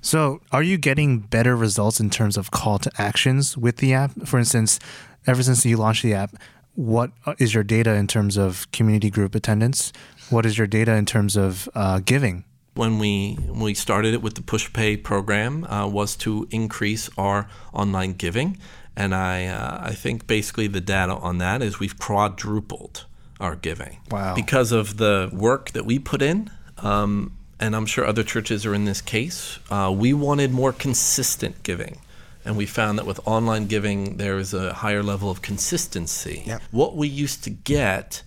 [0.01, 4.11] So, are you getting better results in terms of call to actions with the app?
[4.25, 4.79] For instance,
[5.27, 6.35] ever since you launched the app,
[6.73, 9.93] what is your data in terms of community group attendance?
[10.29, 12.43] What is your data in terms of uh, giving?
[12.77, 17.09] When we when we started it with the push pay program uh, was to increase
[17.17, 18.57] our online giving
[18.95, 23.05] and I uh, I think basically the data on that is we've quadrupled
[23.39, 24.33] our giving Wow.
[24.35, 28.73] because of the work that we put in um, and I'm sure other churches are
[28.73, 31.97] in this case uh, we wanted more consistent giving
[32.45, 36.61] and we found that with online giving there is a higher level of consistency Yep.
[36.71, 38.23] what we used to get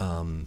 [0.00, 0.46] um,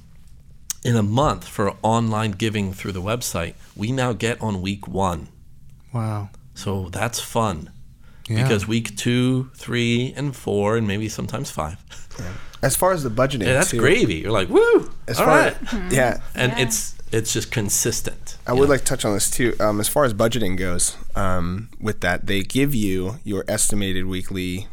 [0.84, 5.28] in a month for online giving through the website, we now get on week one.
[5.94, 6.30] Wow.
[6.56, 7.70] So that's fun.
[8.28, 8.44] Yeah.
[8.44, 11.78] Because week two, three, and four, and maybe sometimes five.
[12.62, 14.16] As far as the budgeting, Yeah, that's too, gravy.
[14.16, 14.92] You're like, woo!
[15.08, 15.58] As all far right.
[15.92, 16.60] yeah, And Yeah.
[16.64, 18.38] it's it's just consistent.
[18.48, 19.54] I would like to touch on this too.
[19.60, 24.68] Um, as far as budgeting goes, um, with that, they give you your estimated weekly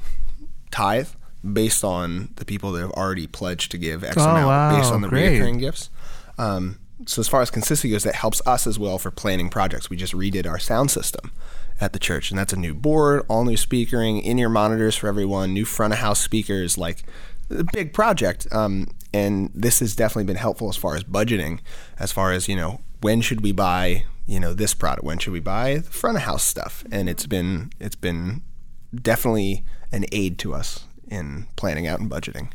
[0.70, 1.08] tithe
[1.52, 4.92] based on the people that have already pledged to give X Oh, amount wow, based
[4.92, 5.32] on the great.
[5.32, 5.90] recurring gifts.
[6.38, 9.88] Um, so as far as consistency goes, that helps us as well for planning projects.
[9.88, 11.32] We just redid our sound system
[11.80, 15.52] at the church, and that's a new board, all new speakering, in-ear monitors for everyone,
[15.52, 17.04] new front of house speakers, like
[17.50, 18.46] a big project.
[18.52, 21.60] Um, and this has definitely been helpful as far as budgeting,
[21.98, 25.04] as far as you know, when should we buy you know this product?
[25.04, 26.84] When should we buy the front of house stuff?
[26.92, 28.42] And it's been it's been
[28.94, 32.50] definitely an aid to us in planning out and budgeting.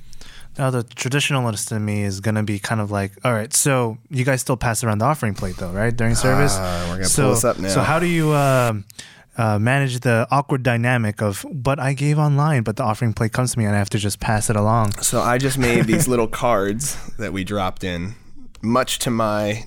[0.58, 3.98] Now, the traditionalist in me is going to be kind of like, all right, so
[4.10, 5.96] you guys still pass around the offering plate, though, right?
[5.96, 6.56] During service?
[6.56, 7.70] Ah, we're gonna so, pull this up now.
[7.70, 8.74] So, how do you uh,
[9.36, 13.54] uh, manage the awkward dynamic of, but I gave online, but the offering plate comes
[13.54, 14.94] to me and I have to just pass it along?
[15.02, 18.14] So I just made these little cards that we dropped in,
[18.62, 19.66] much to my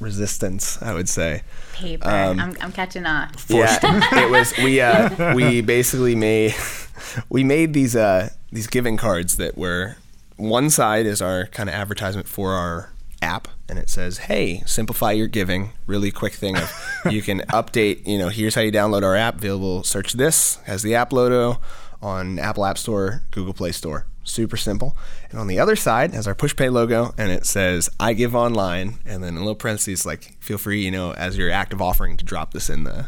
[0.00, 1.42] resistance, I would say.
[1.72, 2.08] Paper.
[2.08, 3.30] Um, I'm, I'm catching on.
[3.48, 6.54] Yeah, it was we uh, we basically made
[7.28, 9.96] we made these uh, these giving cards that were
[10.36, 12.90] one side is our kind of advertisement for our
[13.22, 16.70] app and it says hey simplify your giving really quick thing of
[17.10, 20.82] you can update you know here's how you download our app available search this has
[20.82, 21.58] the app logo
[22.02, 24.96] on apple app store google play store super simple
[25.30, 28.34] and on the other side has our push pay logo and it says i give
[28.34, 32.16] online and then in little parentheses like feel free you know as your active offering
[32.16, 33.06] to drop this in the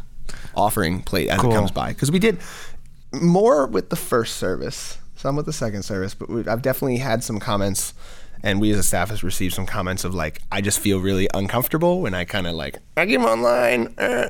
[0.55, 1.51] offering plate as Cool.
[1.51, 2.39] it comes by because we did
[3.13, 7.25] more with the first service some with the second service but we, i've definitely had
[7.25, 7.95] some comments
[8.45, 11.29] and we as a staff has received some comments of like i just feel really
[11.35, 14.29] uncomfortable when i kind of like i give online eh."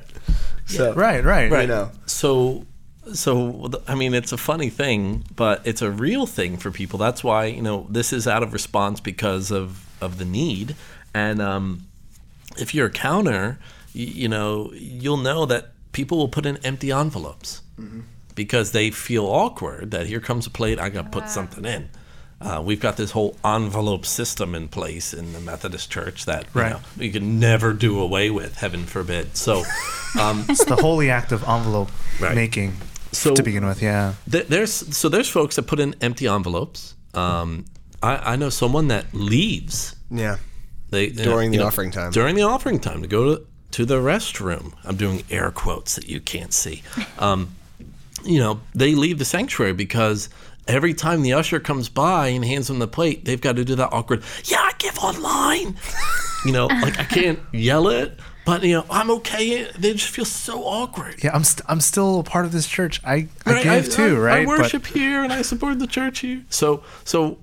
[0.65, 1.51] so Right, right.
[1.63, 2.65] you know So,
[3.15, 6.99] so I mean, it's a funny thing, but it's a real thing for people.
[6.99, 10.77] That's why you know this is out of response because of of the need.
[11.15, 11.87] And um,
[12.59, 13.59] if you're a counter,
[13.93, 17.63] you, you know you'll know that people will put in empty envelopes
[18.35, 21.89] because they feel awkward that here comes a plate, I got to put something in.
[22.41, 26.61] Uh, we've got this whole envelope system in place in the Methodist Church that you
[26.61, 26.71] Right.
[26.73, 29.37] know, you can never do away with, heaven forbid.
[29.37, 29.65] So,
[30.21, 31.91] um, It's the holy act of envelope
[32.21, 32.37] Right.
[32.37, 32.77] making
[33.13, 34.15] So- to begin with, yeah.
[34.31, 36.95] Th- There's so there's folks that put in empty envelopes.
[37.15, 37.65] Um,
[38.03, 40.37] I, I know someone that leaves yeah
[40.91, 42.13] they you During you the offering time.
[42.13, 44.73] During the offering time to go to to the restroom.
[44.85, 46.83] I'm doing air quotes that you can't see.
[47.19, 47.51] Um,
[48.25, 50.29] you know, they leave the sanctuary because
[50.67, 53.75] every time the usher comes by and hands them the plate, they've got to do
[53.77, 55.77] that awkward, yeah, I give online.
[56.47, 58.19] you know, like I can't yell it,
[58.49, 59.71] but you know, I'm okay.
[59.79, 61.23] They just feel so awkward.
[61.23, 63.01] Yeah, I'm st- I'm still a part of this church.
[63.05, 64.43] I, I Right, give too, right?
[64.43, 66.45] I But- worship here and I support the church here.
[66.51, 67.39] So so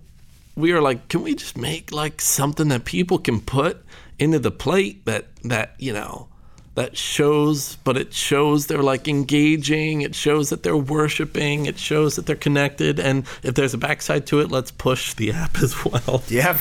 [0.56, 3.84] we are like, can we just make like something that people can put
[4.18, 6.28] into the plate that that you know
[6.76, 10.02] that shows, but it shows they're like engaging.
[10.02, 11.68] It shows that they're worshiping.
[11.68, 13.00] It shows that they're connected.
[13.00, 16.22] And if there's a backside to it, let's push the app as well.
[16.28, 16.58] Yeah,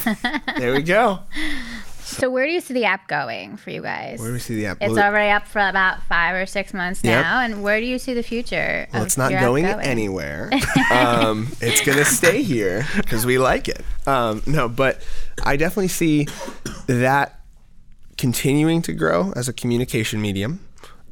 [0.58, 1.18] there we go.
[2.14, 4.20] So where do you see the app going for you guys?
[4.20, 4.78] Where do we see the app?
[4.80, 7.22] It's Well, already up for about five or six months Yep.
[7.22, 7.40] now.
[7.40, 8.86] And where do you see the future?
[8.92, 10.50] Well, it's not app going, anywhere.
[10.92, 13.84] um, it's going to stay here because we like it.
[14.06, 15.02] Um, no, but
[15.42, 16.28] I definitely see
[16.86, 17.40] that
[18.16, 20.60] continuing to grow as a communication medium,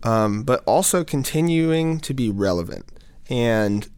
[0.05, 2.87] um, but also continuing to be relevant.
[3.29, 3.89] And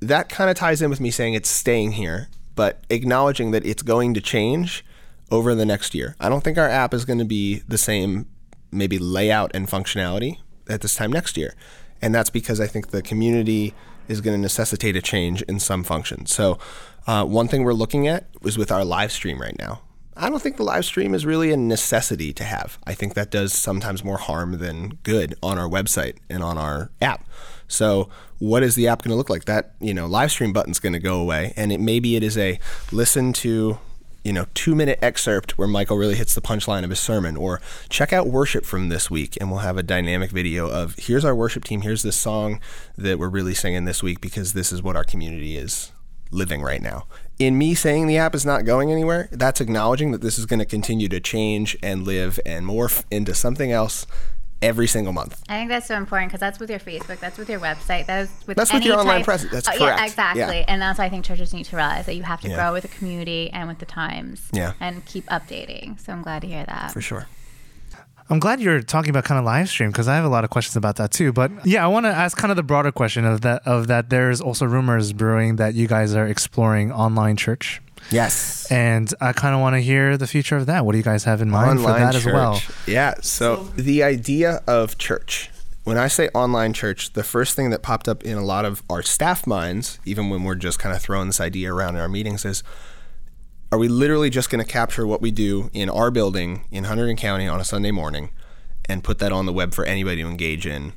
[0.00, 3.82] that kind of ties in with me saying it's staying here, but acknowledging that it's
[3.82, 4.84] going to change
[5.30, 6.16] over the next year.
[6.20, 8.26] I don't think our app is going to be the same,
[8.70, 11.54] maybe layout and functionality at this time next year.
[12.02, 13.74] And that's because I think the community
[14.08, 16.32] is going to necessitate a change in some functions.
[16.32, 16.58] So,
[17.06, 19.82] uh, one thing we're looking at is with our live stream right now.
[20.16, 22.78] I don't think the live stream is really a necessity to have.
[22.86, 26.90] I think that does sometimes more harm than good on our website and on our
[27.02, 27.28] app.
[27.68, 28.08] So,
[28.38, 29.44] what is the app going to look like?
[29.44, 32.38] That you know, live stream button's going to go away, and it maybe it is
[32.38, 32.58] a
[32.92, 33.78] listen to
[34.26, 37.60] you know two minute excerpt where Michael really hits the punchline of his sermon, or
[37.88, 41.34] check out worship from this week, and we'll have a dynamic video of here's our
[41.34, 42.60] worship team, here's this song
[42.98, 45.92] that we're really singing this week because this is what our community is
[46.32, 47.06] living right now.
[47.38, 50.58] In me saying the app is not going anywhere, that's acknowledging that this is going
[50.58, 54.06] to continue to change and live and morph into something else
[54.62, 55.42] every single month.
[55.48, 58.30] I think that's so important because that's with your Facebook, that's with your website, that's
[58.46, 59.52] with That's with any your online type- presence.
[59.52, 59.98] That's Uh, correct.
[60.00, 60.58] Yeah, exactly.
[60.58, 60.64] Yeah.
[60.68, 62.56] And that's why I think churches need to realize that you have to Yeah.
[62.56, 64.42] grow with the community and with the times.
[64.52, 64.72] Yeah.
[64.80, 66.00] And keep updating.
[66.04, 66.92] So I'm glad to hear that.
[66.92, 67.26] For sure.
[68.28, 70.50] I'm glad you're talking about kind of live stream because I have a lot of
[70.50, 71.32] questions about that too.
[71.32, 74.10] But yeah, I want to ask kind of the broader question of that of that
[74.10, 77.80] there's also rumors brewing that you guys are exploring online church.
[78.10, 78.70] Yes.
[78.70, 80.84] And I kind of want to hear the future of that.
[80.84, 82.60] What do you guys have in mind for that as well?
[82.86, 83.14] Yeah.
[83.20, 85.50] So the idea of church.
[85.84, 88.82] When I say online church, the first thing that popped up in a lot of
[88.90, 92.08] our staff minds, even when we're just kind of throwing this idea around in our
[92.08, 92.64] meetings, is
[93.70, 97.16] are we literally just going to capture what we do in our building in Hunterdon
[97.16, 98.30] County on a Sunday morning
[98.86, 100.92] and put that on the web for anybody to engage in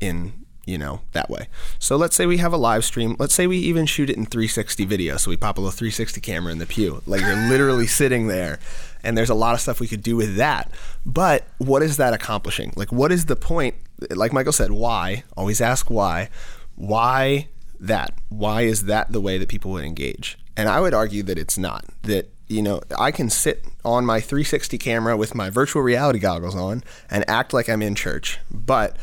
[0.00, 1.48] in you know that way.
[1.78, 3.16] So let's say we have a live stream.
[3.18, 5.16] Let's say we even shoot it in 360 video.
[5.16, 7.02] So we pop a little 360 camera in the pew.
[7.06, 8.58] Like you're literally sitting there
[9.02, 10.70] and there's a lot of stuff we could do with that.
[11.06, 12.72] But what is that accomplishing?
[12.76, 13.76] Like what is the point?
[14.10, 15.22] Like michael said why?
[15.36, 16.28] Always ask why.
[16.74, 17.48] Why
[17.78, 18.12] that?
[18.28, 20.36] Why is that the way that people would engage?
[20.56, 21.84] And i would argue that it's not.
[22.02, 26.54] That you know i can sit on my 360 camera with my virtual reality goggles
[26.54, 28.40] on and act like i'm in church.
[28.50, 28.96] But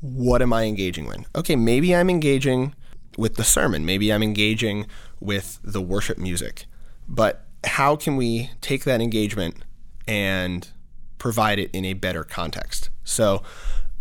[0.00, 1.24] what am I engaging with?
[1.34, 2.74] Okay, maybe I'm engaging
[3.16, 3.84] with the sermon.
[3.84, 4.86] Maybe I'm engaging
[5.20, 6.66] with the worship music.
[7.08, 9.56] But how can we take that engagement
[10.06, 10.68] and
[11.18, 12.90] provide it in a better context?
[13.04, 13.42] So,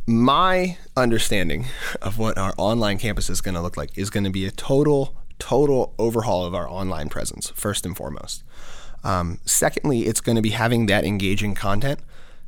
[0.06, 1.66] my understanding
[2.02, 4.52] of what our online campus is going to look like is going to be a
[4.52, 8.44] total, total overhaul of our online presence, first and foremost.
[9.04, 12.00] Um, secondly, it's going to be having that engaging content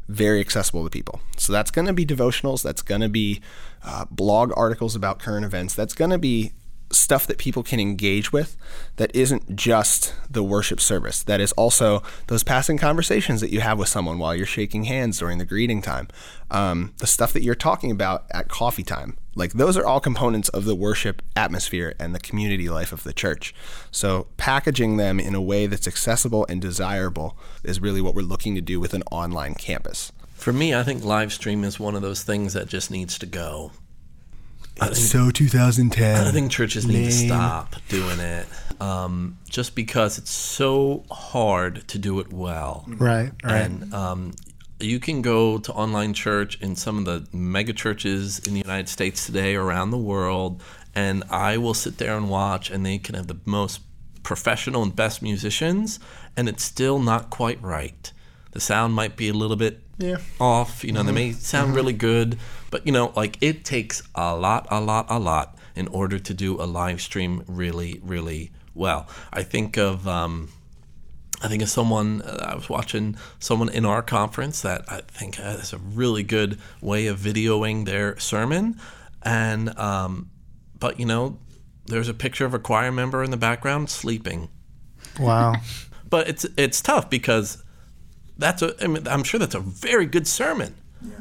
[0.10, 1.22] very accessible to people.
[1.38, 3.42] So that's going to be devotionals, that's going to be
[3.84, 6.52] uh, blog articles about current events, that's going to be
[6.92, 8.58] stuff that people can engage with
[8.96, 11.22] that isn't just the worship service.
[11.22, 15.20] That is also those passing conversations that you have with someone while you're shaking hands
[15.20, 16.08] during the greeting time,
[16.50, 19.18] um, the stuff that you're talking about at coffee time.
[19.40, 23.14] Like those are all components of the worship atmosphere and the community life of the
[23.14, 23.56] church.
[23.90, 28.54] So packaging them in a way that's accessible and desirable is really what we're looking
[28.56, 30.12] to do with an online campus.
[30.34, 33.26] For me, I think live stream is one of those things that just needs to
[33.26, 33.72] go.
[34.82, 36.28] I think, so 2010.
[36.28, 38.48] I think churches need to stop doing it
[38.80, 42.86] um, just because it's so hard to do it well.
[42.88, 43.58] Right, right.
[43.58, 44.34] And um,
[44.80, 48.90] you can go to online church in some of the mega churches in the United
[48.90, 50.62] States today, around the world,
[50.96, 53.82] and I will sit there and watch, and they can have the most
[54.24, 56.00] professional and best musicians,
[56.38, 58.12] and it's still not quite right.
[58.52, 60.18] The sound might be a little bit Yeah.
[60.40, 60.84] off.
[60.84, 62.38] You know, they may sound really good,
[62.72, 66.34] but you know, like it takes a lot, a lot, a lot in order to
[66.34, 69.08] do a live stream really, really well.
[69.32, 70.08] I think of.
[70.08, 70.50] Um,
[71.42, 75.36] I think of someone uh, I was watching someone in our conference that I think
[75.36, 78.80] has a really good way of videoing their sermon,
[79.24, 80.30] and um,
[80.80, 81.38] but you know
[81.86, 84.50] there's a picture of a choir member in the background sleeping.
[85.20, 85.56] Wow.
[86.10, 87.64] But it's it's tough because
[88.36, 90.74] that's a I mean, I'm sure that's a very good sermon,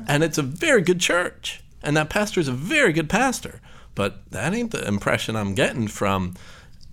[0.06, 3.60] and it's a very good church, and that pastor is a very good pastor.
[3.94, 6.36] But that ain't the impression I'm getting from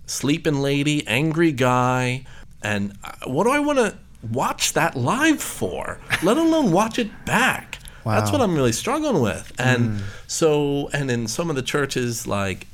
[0.04, 2.26] sleeping lady, angry guy,
[2.66, 3.96] and uh, what do I want to
[4.32, 5.98] watch that live for?
[6.22, 7.78] Let alone watch it back.
[8.04, 9.52] That's what I'm really struggling with.
[9.58, 12.66] And so, and in some of the churches, like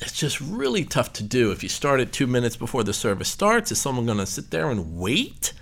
[0.00, 1.50] it's just really tough to do.
[1.52, 4.50] If you start it two minutes before the service starts, is someone going to sit
[4.50, 5.52] there and wait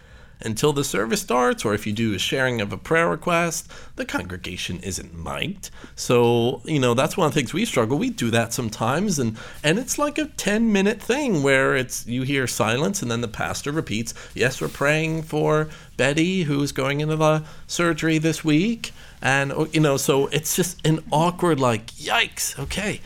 [0.41, 1.65] until the service starts?
[1.65, 5.71] Or if you do a sharing of a prayer request, the congregation isn't mic'd.
[5.95, 7.99] So, you know, that's one of the things we struggle.
[7.99, 12.23] We do that sometimes and and it's like a 10 minute thing where it's you
[12.23, 17.17] hear silence and then the pastor repeats, "Yes, we're praying for Betty who's going into
[17.17, 22.59] the surgery this week." And oh, you know, so it's just an awkward like, yikes.
[22.59, 23.01] Okay.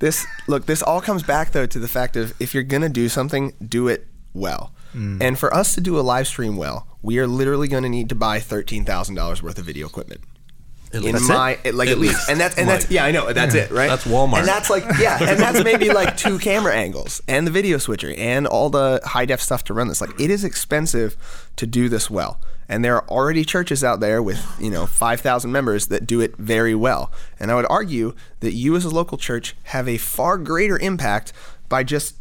[0.00, 3.08] This look, this all comes back though to the fact of if you're gonna do
[3.08, 4.72] something, do it well.
[4.94, 5.22] Mm.
[5.22, 8.08] And for us to do a live stream well, we are literally going to need
[8.10, 10.20] to buy thirteen thousand dollars worth of video equipment.
[10.94, 11.28] At in least.
[11.30, 12.14] my it- like at, At least.
[12.16, 12.28] least.
[12.28, 14.40] and that's and that's yeah I know that's it right That's Walmart.
[14.40, 18.12] and that's like yeah and that's maybe like two camera angles and the video switcher
[18.18, 21.16] and all the high def stuff to run this like it is expensive
[21.56, 22.38] to do this well
[22.68, 26.36] and there are already churches out there with you know 5000 members that do it
[26.36, 30.36] very well and I would argue that you as a local church have a far
[30.36, 31.32] greater impact
[31.70, 32.16] by just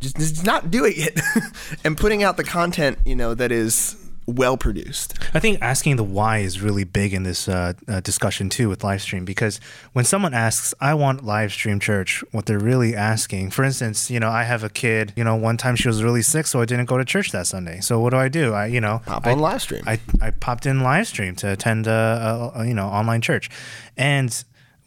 [0.00, 1.20] just, just not doing it
[1.84, 3.96] and putting out the content you know that is
[4.26, 8.48] well produced I think asking the why is really big in this uh, uh, discussion
[8.48, 9.60] too with live stream because
[9.92, 14.18] when someone asks, "I want live stream church," what they're really asking, for instance, you
[14.18, 15.12] know, I have a kid.
[15.16, 17.46] You know, one time she was really sick, so I didn't go to church that
[17.46, 17.80] Sunday.
[17.80, 18.52] So what do I do?
[18.52, 19.82] I, you know, Pop I, on live stream.
[19.86, 23.50] I I popped in live stream to attend a, a, a you know online church,
[23.96, 24.44] and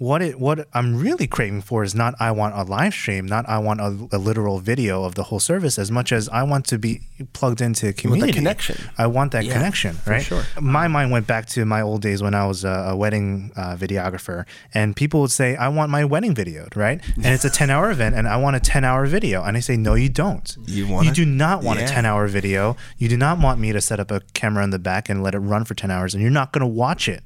[0.08, 3.43] what it what I'm really craving for is not I want a live stream, not
[3.47, 6.64] I want a, a literal video of the whole service, as much as I want
[6.72, 6.91] to be
[7.38, 8.76] plugged into community connection.
[8.97, 10.26] I want that Yeah, connection, right?
[10.32, 10.43] sure.
[10.60, 13.76] My mind went back to my old days when I was a, a wedding uh,
[13.84, 14.39] videographer,
[14.74, 16.99] and people would say, "I want my wedding videoed," right?
[17.16, 19.93] And it's a ten-hour event, and I want a ten-hour video, and I say, "No,
[20.04, 20.47] you don't.
[20.66, 21.86] You want You do not want Yeah.
[21.86, 22.76] a ten-hour video.
[22.97, 25.34] You do not want me to set up a camera in the back and let
[25.34, 27.24] it run for ten hours, and you're not going to watch it."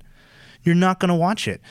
[0.68, 1.62] You're not going to watch it.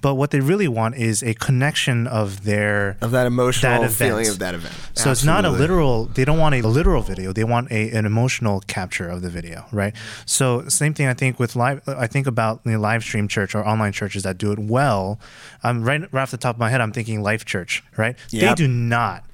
[0.00, 4.28] But what they really want is a connection of their of that emotional that feeling
[4.28, 6.06] of that event so it's not a literal.
[6.06, 7.32] They don't want a literal video.
[7.32, 9.94] They want a an emotional capture of the video, right?
[10.24, 11.06] So same thing.
[11.06, 11.86] I think with live.
[11.86, 15.20] I think about the live stream church or online churches that do it well.
[15.62, 18.16] Um, right, right off the top of my head, I'm thinking Life Church, right?
[18.48, 19.24] They do not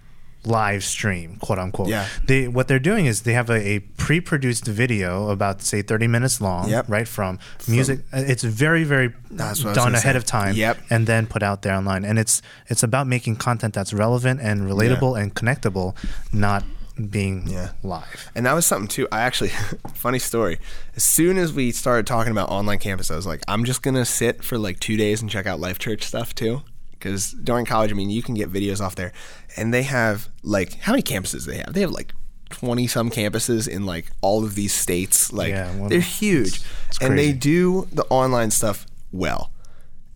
[0.45, 1.89] live stream, quote unquote.
[1.89, 2.09] Yeah.
[2.27, 6.41] They what they're doing is they have a, a pre-produced video about say 30 minutes
[6.41, 6.87] long, Yep.
[6.89, 7.07] right?
[7.07, 7.39] From
[7.69, 8.01] music.
[8.13, 10.17] Uh, it's very very That's what I was done ahead say.
[10.17, 10.79] of time Yep.
[10.91, 12.05] and then put out there online.
[12.05, 15.97] And it's it's about making content that's relevant and relatable and connectable,
[16.33, 16.65] not
[17.11, 17.71] being Yeah.
[17.83, 18.31] live.
[18.35, 19.09] And that was something too.
[19.11, 19.51] I actually,
[19.95, 20.59] funny story.
[20.97, 24.05] As soon as we started talking about online campus, I was like, I'm just gonna
[24.05, 26.63] sit for like two days and check out Life Church stuff too.
[27.03, 29.13] Because during college, I mean, you can get videos off there,
[29.57, 31.73] and they have like how many campuses they have?
[31.73, 32.13] They have like
[32.51, 35.33] twenty some campuses in like all of these states.
[35.33, 39.53] Like Yeah, well, they're huge, it's and they do the online stuff well.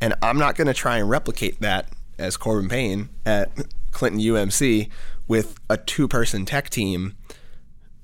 [0.01, 3.51] And I'm not gonna try and replicate that as Corbin Payne at
[3.91, 4.91] Clinton UMC
[5.27, 7.15] with a two person tech team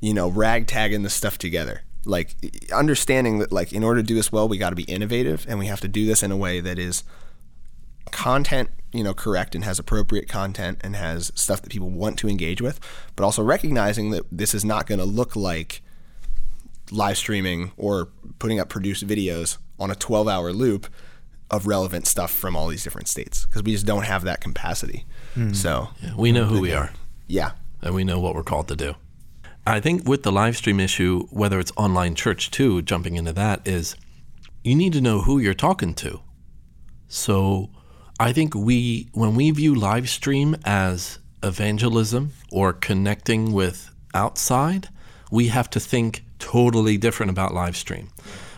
[0.02, 1.82] you know, ragtagging this stuff together.
[2.04, 2.34] Like
[2.74, 5.58] understanding that like in order to do this well, we got to be innovative and
[5.58, 7.04] we have to do this in a way that is
[8.10, 12.28] content, you know, correct and has appropriate content and has stuff that people want to
[12.28, 12.80] engage with,
[13.16, 15.82] but also recognizing that this is not going to look like
[16.90, 20.88] live streaming or putting up produced videos on a 12-hour loop
[21.50, 25.04] of relevant stuff from all these different states because we just don't have that capacity.
[25.34, 25.52] Hmm.
[25.52, 26.90] So, We know who we are
[27.26, 27.52] yeah.
[27.80, 28.94] and we know what we're called to do.
[29.66, 33.66] I think with the live stream issue, whether it's online church too, jumping into that,
[33.66, 33.96] is
[34.64, 36.20] you need to know who you're talking to.
[37.08, 37.70] So
[38.22, 44.88] I think we, when we view live stream as evangelism or connecting with outside,
[45.32, 48.10] we have to think totally different about live stream.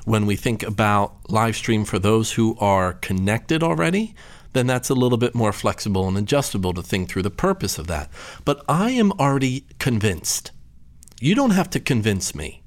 [0.04, 4.14] When we think about live stream for those who are connected already,
[4.52, 7.86] then that's a little bit more flexible and adjustable to think through the purpose of
[7.86, 8.10] that.
[8.44, 10.50] But I am already convinced.
[11.22, 12.62] You don't have to convince me.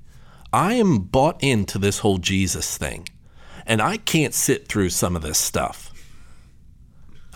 [0.52, 3.08] I am bought into this whole Jesus thing,
[3.68, 5.94] and I can't sit through some of this stuff.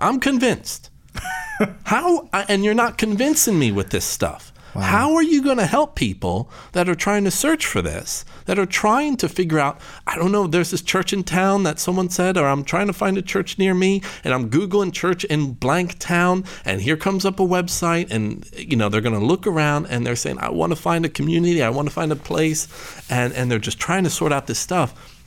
[0.02, 0.89] I'm convinced.
[1.86, 2.30] How?
[2.34, 4.52] And you're not convincing me with this stuff.
[4.74, 8.58] How are you going to help people that are trying to search for this, that
[8.58, 12.10] are trying to figure out, I don't know, there's this church in town that someone
[12.10, 15.54] said, or I'm trying to find a church near me, and I'm Googling church in
[15.54, 19.45] blank town, and here comes up a website, and, you know, they're going to look
[19.45, 22.16] around and they're saying, I want to find a community, I want to find a
[22.16, 22.70] place,
[23.10, 25.18] and, and they're just trying to sort out this stuff.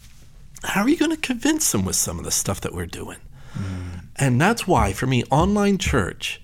[0.63, 3.19] How are you going to convince them with some of the stuff that we're doing?
[4.17, 6.41] And that's why, for me, online church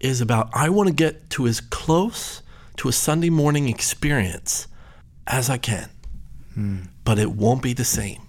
[0.00, 2.42] is about I want to get to as close
[2.76, 4.68] to a Sunday morning experience
[5.26, 5.88] as I can,
[6.54, 6.78] hmm.
[7.04, 8.22] but it won't be the same.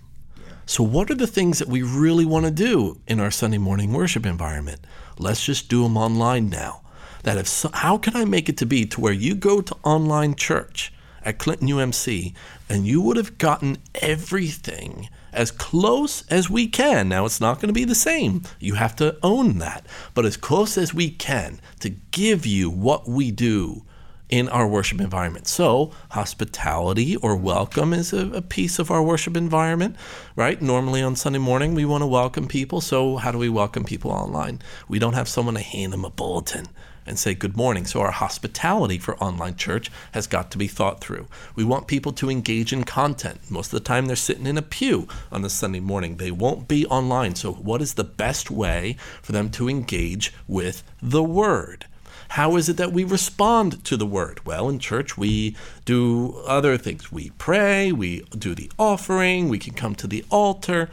[0.65, 3.91] So, what are the things that we really want to do in our Sunday morning
[3.91, 4.81] worship environment?
[5.17, 6.81] Let's just do them online now.
[7.23, 9.75] That if so, how can I make it to be to where you go to
[9.83, 12.33] online church at Clinton UMC
[12.69, 17.09] and you would have gotten everything as close as we can.
[17.09, 18.43] Now, it's not going to be the same.
[18.59, 19.85] You have to own that.
[20.13, 23.83] But as close as we can to give you what we do
[24.29, 25.47] in our worship environment.
[25.47, 29.95] So, hospitality or welcome is a, a, piece of our worship environment,
[30.35, 30.61] right?
[30.61, 32.79] Normally on Sunday morning, we want to welcome people.
[32.79, 34.61] So, how do we welcome people online?
[34.87, 36.67] We don't have someone to hand them a bulletin
[37.09, 37.85] and say good morning.
[37.85, 41.27] So, our hospitality for online church has got to be thought through.
[41.55, 43.39] We want people to engage in content.
[43.49, 46.67] Most of the time, they're sitting in a pew on a Sunday morning, they won't
[46.67, 47.35] be online.
[47.35, 51.85] So, what is the best way for them to engage with the Word?
[52.33, 54.45] How is it that we respond to the word?
[54.45, 57.11] Well, in church, we do other things.
[57.11, 60.91] We pray, we do the offering, we can come to the altar.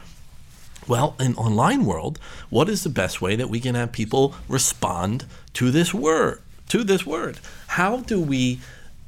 [0.87, 2.19] Well, in online world,
[2.49, 6.41] what is the best way that we can have people respond to this word?
[6.69, 7.39] To this word.
[7.67, 8.59] How do we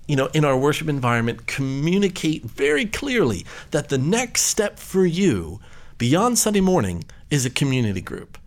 [0.10, 5.60] you know, in our worship environment, communicate very clearly that the next step for you
[6.00, 8.40] beyond Sunday morning is a community group.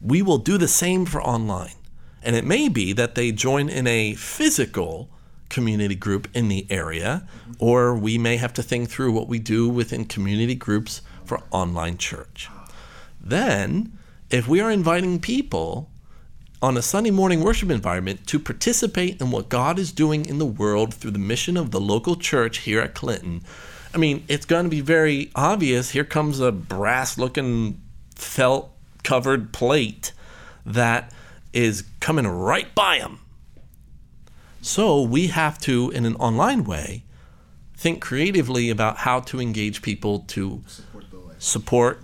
[0.00, 1.74] We will do the same for online.
[2.22, 5.08] And it may be that they join in a physical
[5.48, 7.26] community group in the area,
[7.58, 11.98] or we may have to think through what we do within community groups for online
[11.98, 12.48] church.
[13.20, 13.98] Then,
[14.30, 15.90] if we are inviting people
[16.60, 20.46] on a Sunday morning worship environment to participate in what God is doing in the
[20.46, 23.42] world through the mission of the local church here at Clinton,
[23.94, 25.90] I mean, it's going to be very obvious.
[25.90, 27.80] Here comes a brass looking
[28.14, 30.12] felt covered plate
[30.66, 31.12] that
[31.52, 33.20] is coming right by them.
[34.60, 37.04] So we have to, in an online way,
[37.74, 41.04] think creatively about how to engage people to support,
[41.38, 42.02] support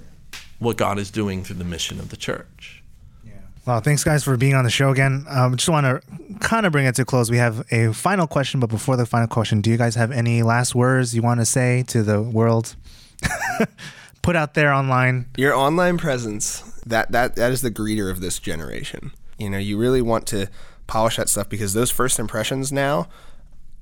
[0.64, 2.82] what God is doing through the mission of the church.
[3.24, 3.32] Yeah.
[3.66, 5.26] Well, thanks guys for being on the show again.
[5.28, 6.02] Um, just want to
[6.40, 7.30] kind of bring it to a close.
[7.30, 10.42] We have a final question, but before the final question, do you guys have any
[10.42, 12.74] last words you want to say to the world?
[14.22, 15.26] Put out there online.
[15.36, 19.12] Your online presence that that that is the greeter of this generation.
[19.38, 20.48] You know, you really want to
[20.86, 23.08] polish that stuff because those first impressions now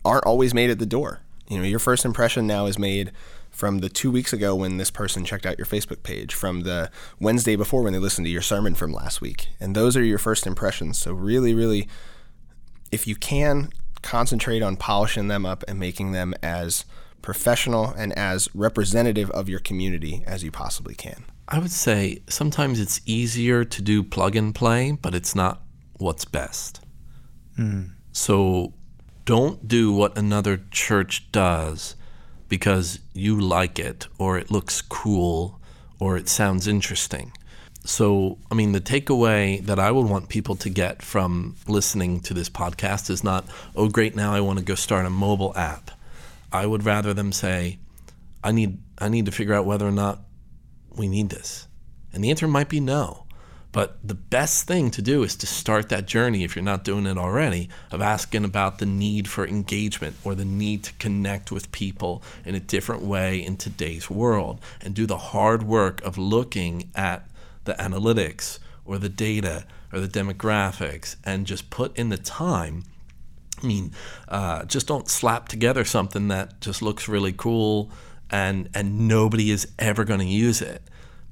[0.04, 1.20] aren't always made at the door.
[1.48, 3.12] You know, your first impression now is made
[3.52, 6.90] from the two weeks ago when this person checked out your Facebook page, from the
[7.20, 9.48] Wednesday before when they listened to your sermon from last week.
[9.60, 10.98] And those are your first impressions.
[10.98, 11.86] So, really, really,
[12.90, 13.70] if you can,
[14.02, 16.84] concentrate on polishing them up and making them as
[17.20, 21.24] professional and as representative of your community as you possibly can.
[21.46, 25.62] I would say sometimes it's easier to do plug and play, but it's not
[25.98, 26.80] what's best.
[27.58, 27.90] Mm.
[28.12, 28.72] So
[29.24, 31.94] don't do what another church does
[32.52, 35.58] because you like it or it looks cool
[35.98, 37.32] or it sounds interesting.
[37.86, 42.34] So, I mean, the takeaway that I would want people to get from listening to
[42.34, 45.92] this podcast is not, oh, great, now I want to go start a mobile app.
[46.52, 47.78] I would rather them say,
[48.44, 50.20] I need, I need to figure out whether or not
[50.94, 51.66] we need this.
[52.12, 53.24] And the answer might be no.
[53.72, 57.06] But the best thing to do is to start that journey, if you're not doing
[57.06, 61.72] it already, of asking about the need for engagement or the need to connect with
[61.72, 66.90] people in a different way in today's world and do the hard work of looking
[66.94, 67.26] at
[67.64, 72.84] the analytics or the data or the demographics and just put in the time.
[73.62, 73.92] I mean,
[74.28, 77.90] uh, just don't slap together something that just looks really cool
[78.28, 80.82] and, and nobody is ever going to use it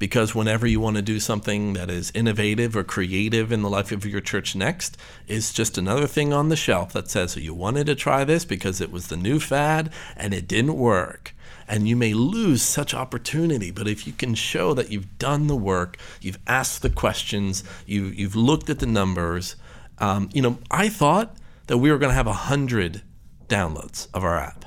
[0.00, 3.92] because whenever you want to do something that is innovative or creative in the life
[3.92, 4.96] of your church next
[5.28, 8.80] is just another thing on the shelf that says you wanted to try this because
[8.80, 11.34] it was the new fad and it didn't work.
[11.68, 15.54] And you may lose such opportunity but if you can show that you've done the
[15.54, 19.54] work you've asked the questions you, you've looked at the numbers
[19.98, 21.36] um, you know i thought
[21.68, 23.02] that we were going to have 100
[23.46, 24.64] downloads of our app.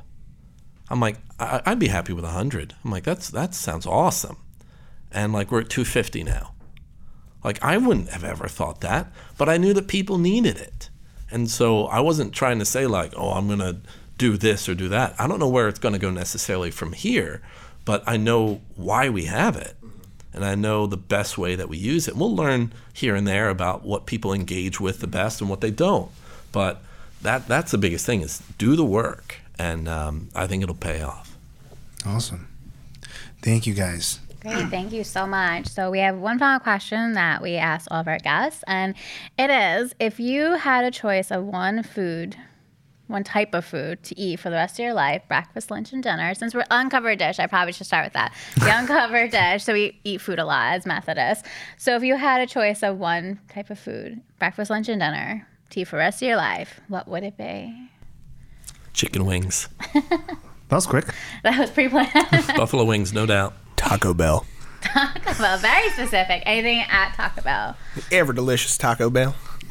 [0.89, 4.37] I'm like I, i'd be happy with 100 i'm like that's that sounds awesome
[5.13, 6.53] and like we're at 250 now.
[7.43, 9.07] Like I wouldn't have ever thought that,
[9.37, 10.89] but I knew that people needed it.
[11.31, 13.77] And so I wasn't trying to say, like, oh, I'm going to
[14.19, 15.15] do this or do that.
[15.19, 17.41] I don't know where it's going to go necessarily from here,
[17.85, 19.75] but I know why we have it.
[20.31, 22.15] And I know the best way that we use it.
[22.15, 25.71] We'll learn here and there about what people engage with the best and what they
[25.71, 26.11] don't.
[26.51, 26.81] But
[27.21, 31.01] that that's the biggest thing is do the work, and um, I think it'll pay
[31.01, 31.35] off.
[32.05, 32.47] Awesome.
[33.41, 34.19] Thank you guys.
[34.43, 35.67] Great, thank you so much.
[35.67, 38.93] So we have one final question that we ask all of our guests, and
[39.39, 42.35] it is: if you had a choice of one food,
[43.07, 46.03] one type of food to eat for the rest of your life, breakfast, lunch, and
[46.03, 46.33] dinner.
[46.33, 48.33] Since we're uncovered dish, I probably should start with that.
[48.57, 49.63] The uncovered dish.
[49.63, 51.47] So we eat food a lot as Methodists.
[51.77, 55.47] So if you had a choice of one type of food, breakfast, lunch, and dinner,
[55.69, 57.89] to eat for the rest of your life, what would it be?
[58.91, 59.69] Chicken wings,
[60.73, 61.13] That was quick.
[61.43, 62.11] That was pre-planned.
[62.57, 63.53] buffalo wings, no doubt.
[63.83, 64.45] Taco Bell.
[64.81, 66.43] Taco Bell, very specific.
[66.45, 67.77] Anything at Taco Bell.
[68.11, 69.35] Ever delicious Taco Bell.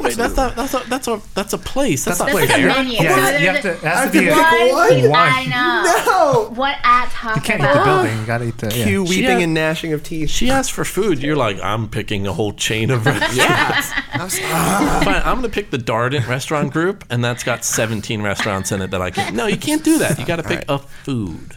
[0.00, 2.04] Wait, that's not that's a that's a that's a place.
[2.04, 2.64] That's, That's a This is place.
[2.64, 2.92] a menu.
[2.92, 3.70] Yeah, So you have to.
[3.72, 4.72] It I has have to to be.
[5.02, 5.28] one, One.
[5.32, 6.04] I know.
[6.06, 6.50] No.
[6.54, 8.18] What at Taco you can't eat the building.
[8.20, 8.74] You gotta eat the.
[8.76, 8.84] Yeah.
[8.84, 10.30] Cue weeping had- and gnashing of teeth.
[10.30, 11.20] She asked for food.
[11.20, 13.90] You're like, I'm picking a whole chain of restaurants.
[14.14, 15.00] I was- ah.
[15.04, 18.92] Fine, I'm gonna pick the Darden restaurant group, and that's got 17 restaurants in it
[18.92, 19.34] that I can.
[19.34, 20.18] No, you can't do that.
[20.20, 21.56] You got to pick a food.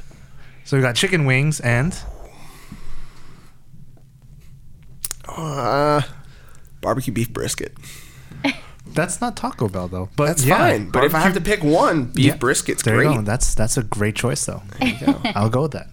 [0.69, 1.97] So we got chicken wings and
[5.27, 6.03] Uh,
[6.79, 7.73] barbecue beef brisket.
[8.93, 10.09] that's not Taco Bell though.
[10.15, 10.91] But That's yeah, fine.
[10.91, 12.37] But if I have to pick one, beef Yeah.
[12.37, 13.09] brisket's there great.
[13.09, 13.21] you go.
[13.23, 14.61] That's that's a great choice though.
[15.33, 15.87] I'll go with that.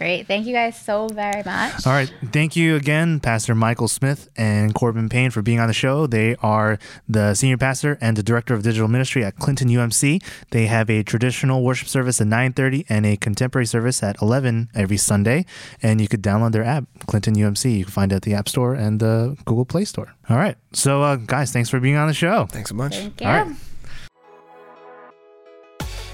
[0.00, 0.26] Great.
[0.26, 1.86] Thank you guys so very much.
[1.86, 2.10] All right.
[2.32, 6.06] Thank you again, Pastor Michael Smith and Corbin Payne, for being on the show.
[6.06, 10.22] They are the senior pastor and the director of digital ministry at Clinton UMC.
[10.52, 14.96] They have a traditional worship service at 9:30 and a contemporary service at 11 every
[14.96, 15.44] Sunday.
[15.82, 17.76] And you could download their app, Clinton UMC.
[17.76, 20.14] You can find it at the App Store and the Google Play Store.
[20.30, 20.56] All right.
[20.72, 22.46] So, uh, guys, thanks for being on the show.
[22.46, 22.96] Thanks so much.
[22.96, 23.26] Thank you.
[23.26, 23.56] All right.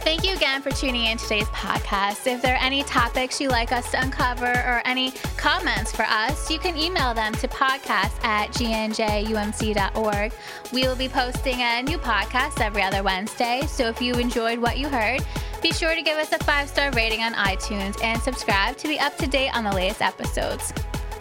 [0.06, 2.28] Thank you again for tuning in today's podcast.
[2.28, 6.48] If there are any topics you'd like us to uncover or any comments for us,
[6.48, 10.32] you can email them to podcast at gnjumc.org.
[10.72, 14.78] We will be posting a new podcast every other Wednesday, so if you enjoyed what
[14.78, 15.26] you heard,
[15.60, 19.00] be sure to give us a five star rating on iTunes and subscribe to be
[19.00, 20.72] up to date on the latest episodes.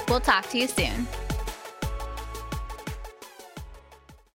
[0.08, 1.08] We'll talk to you soon.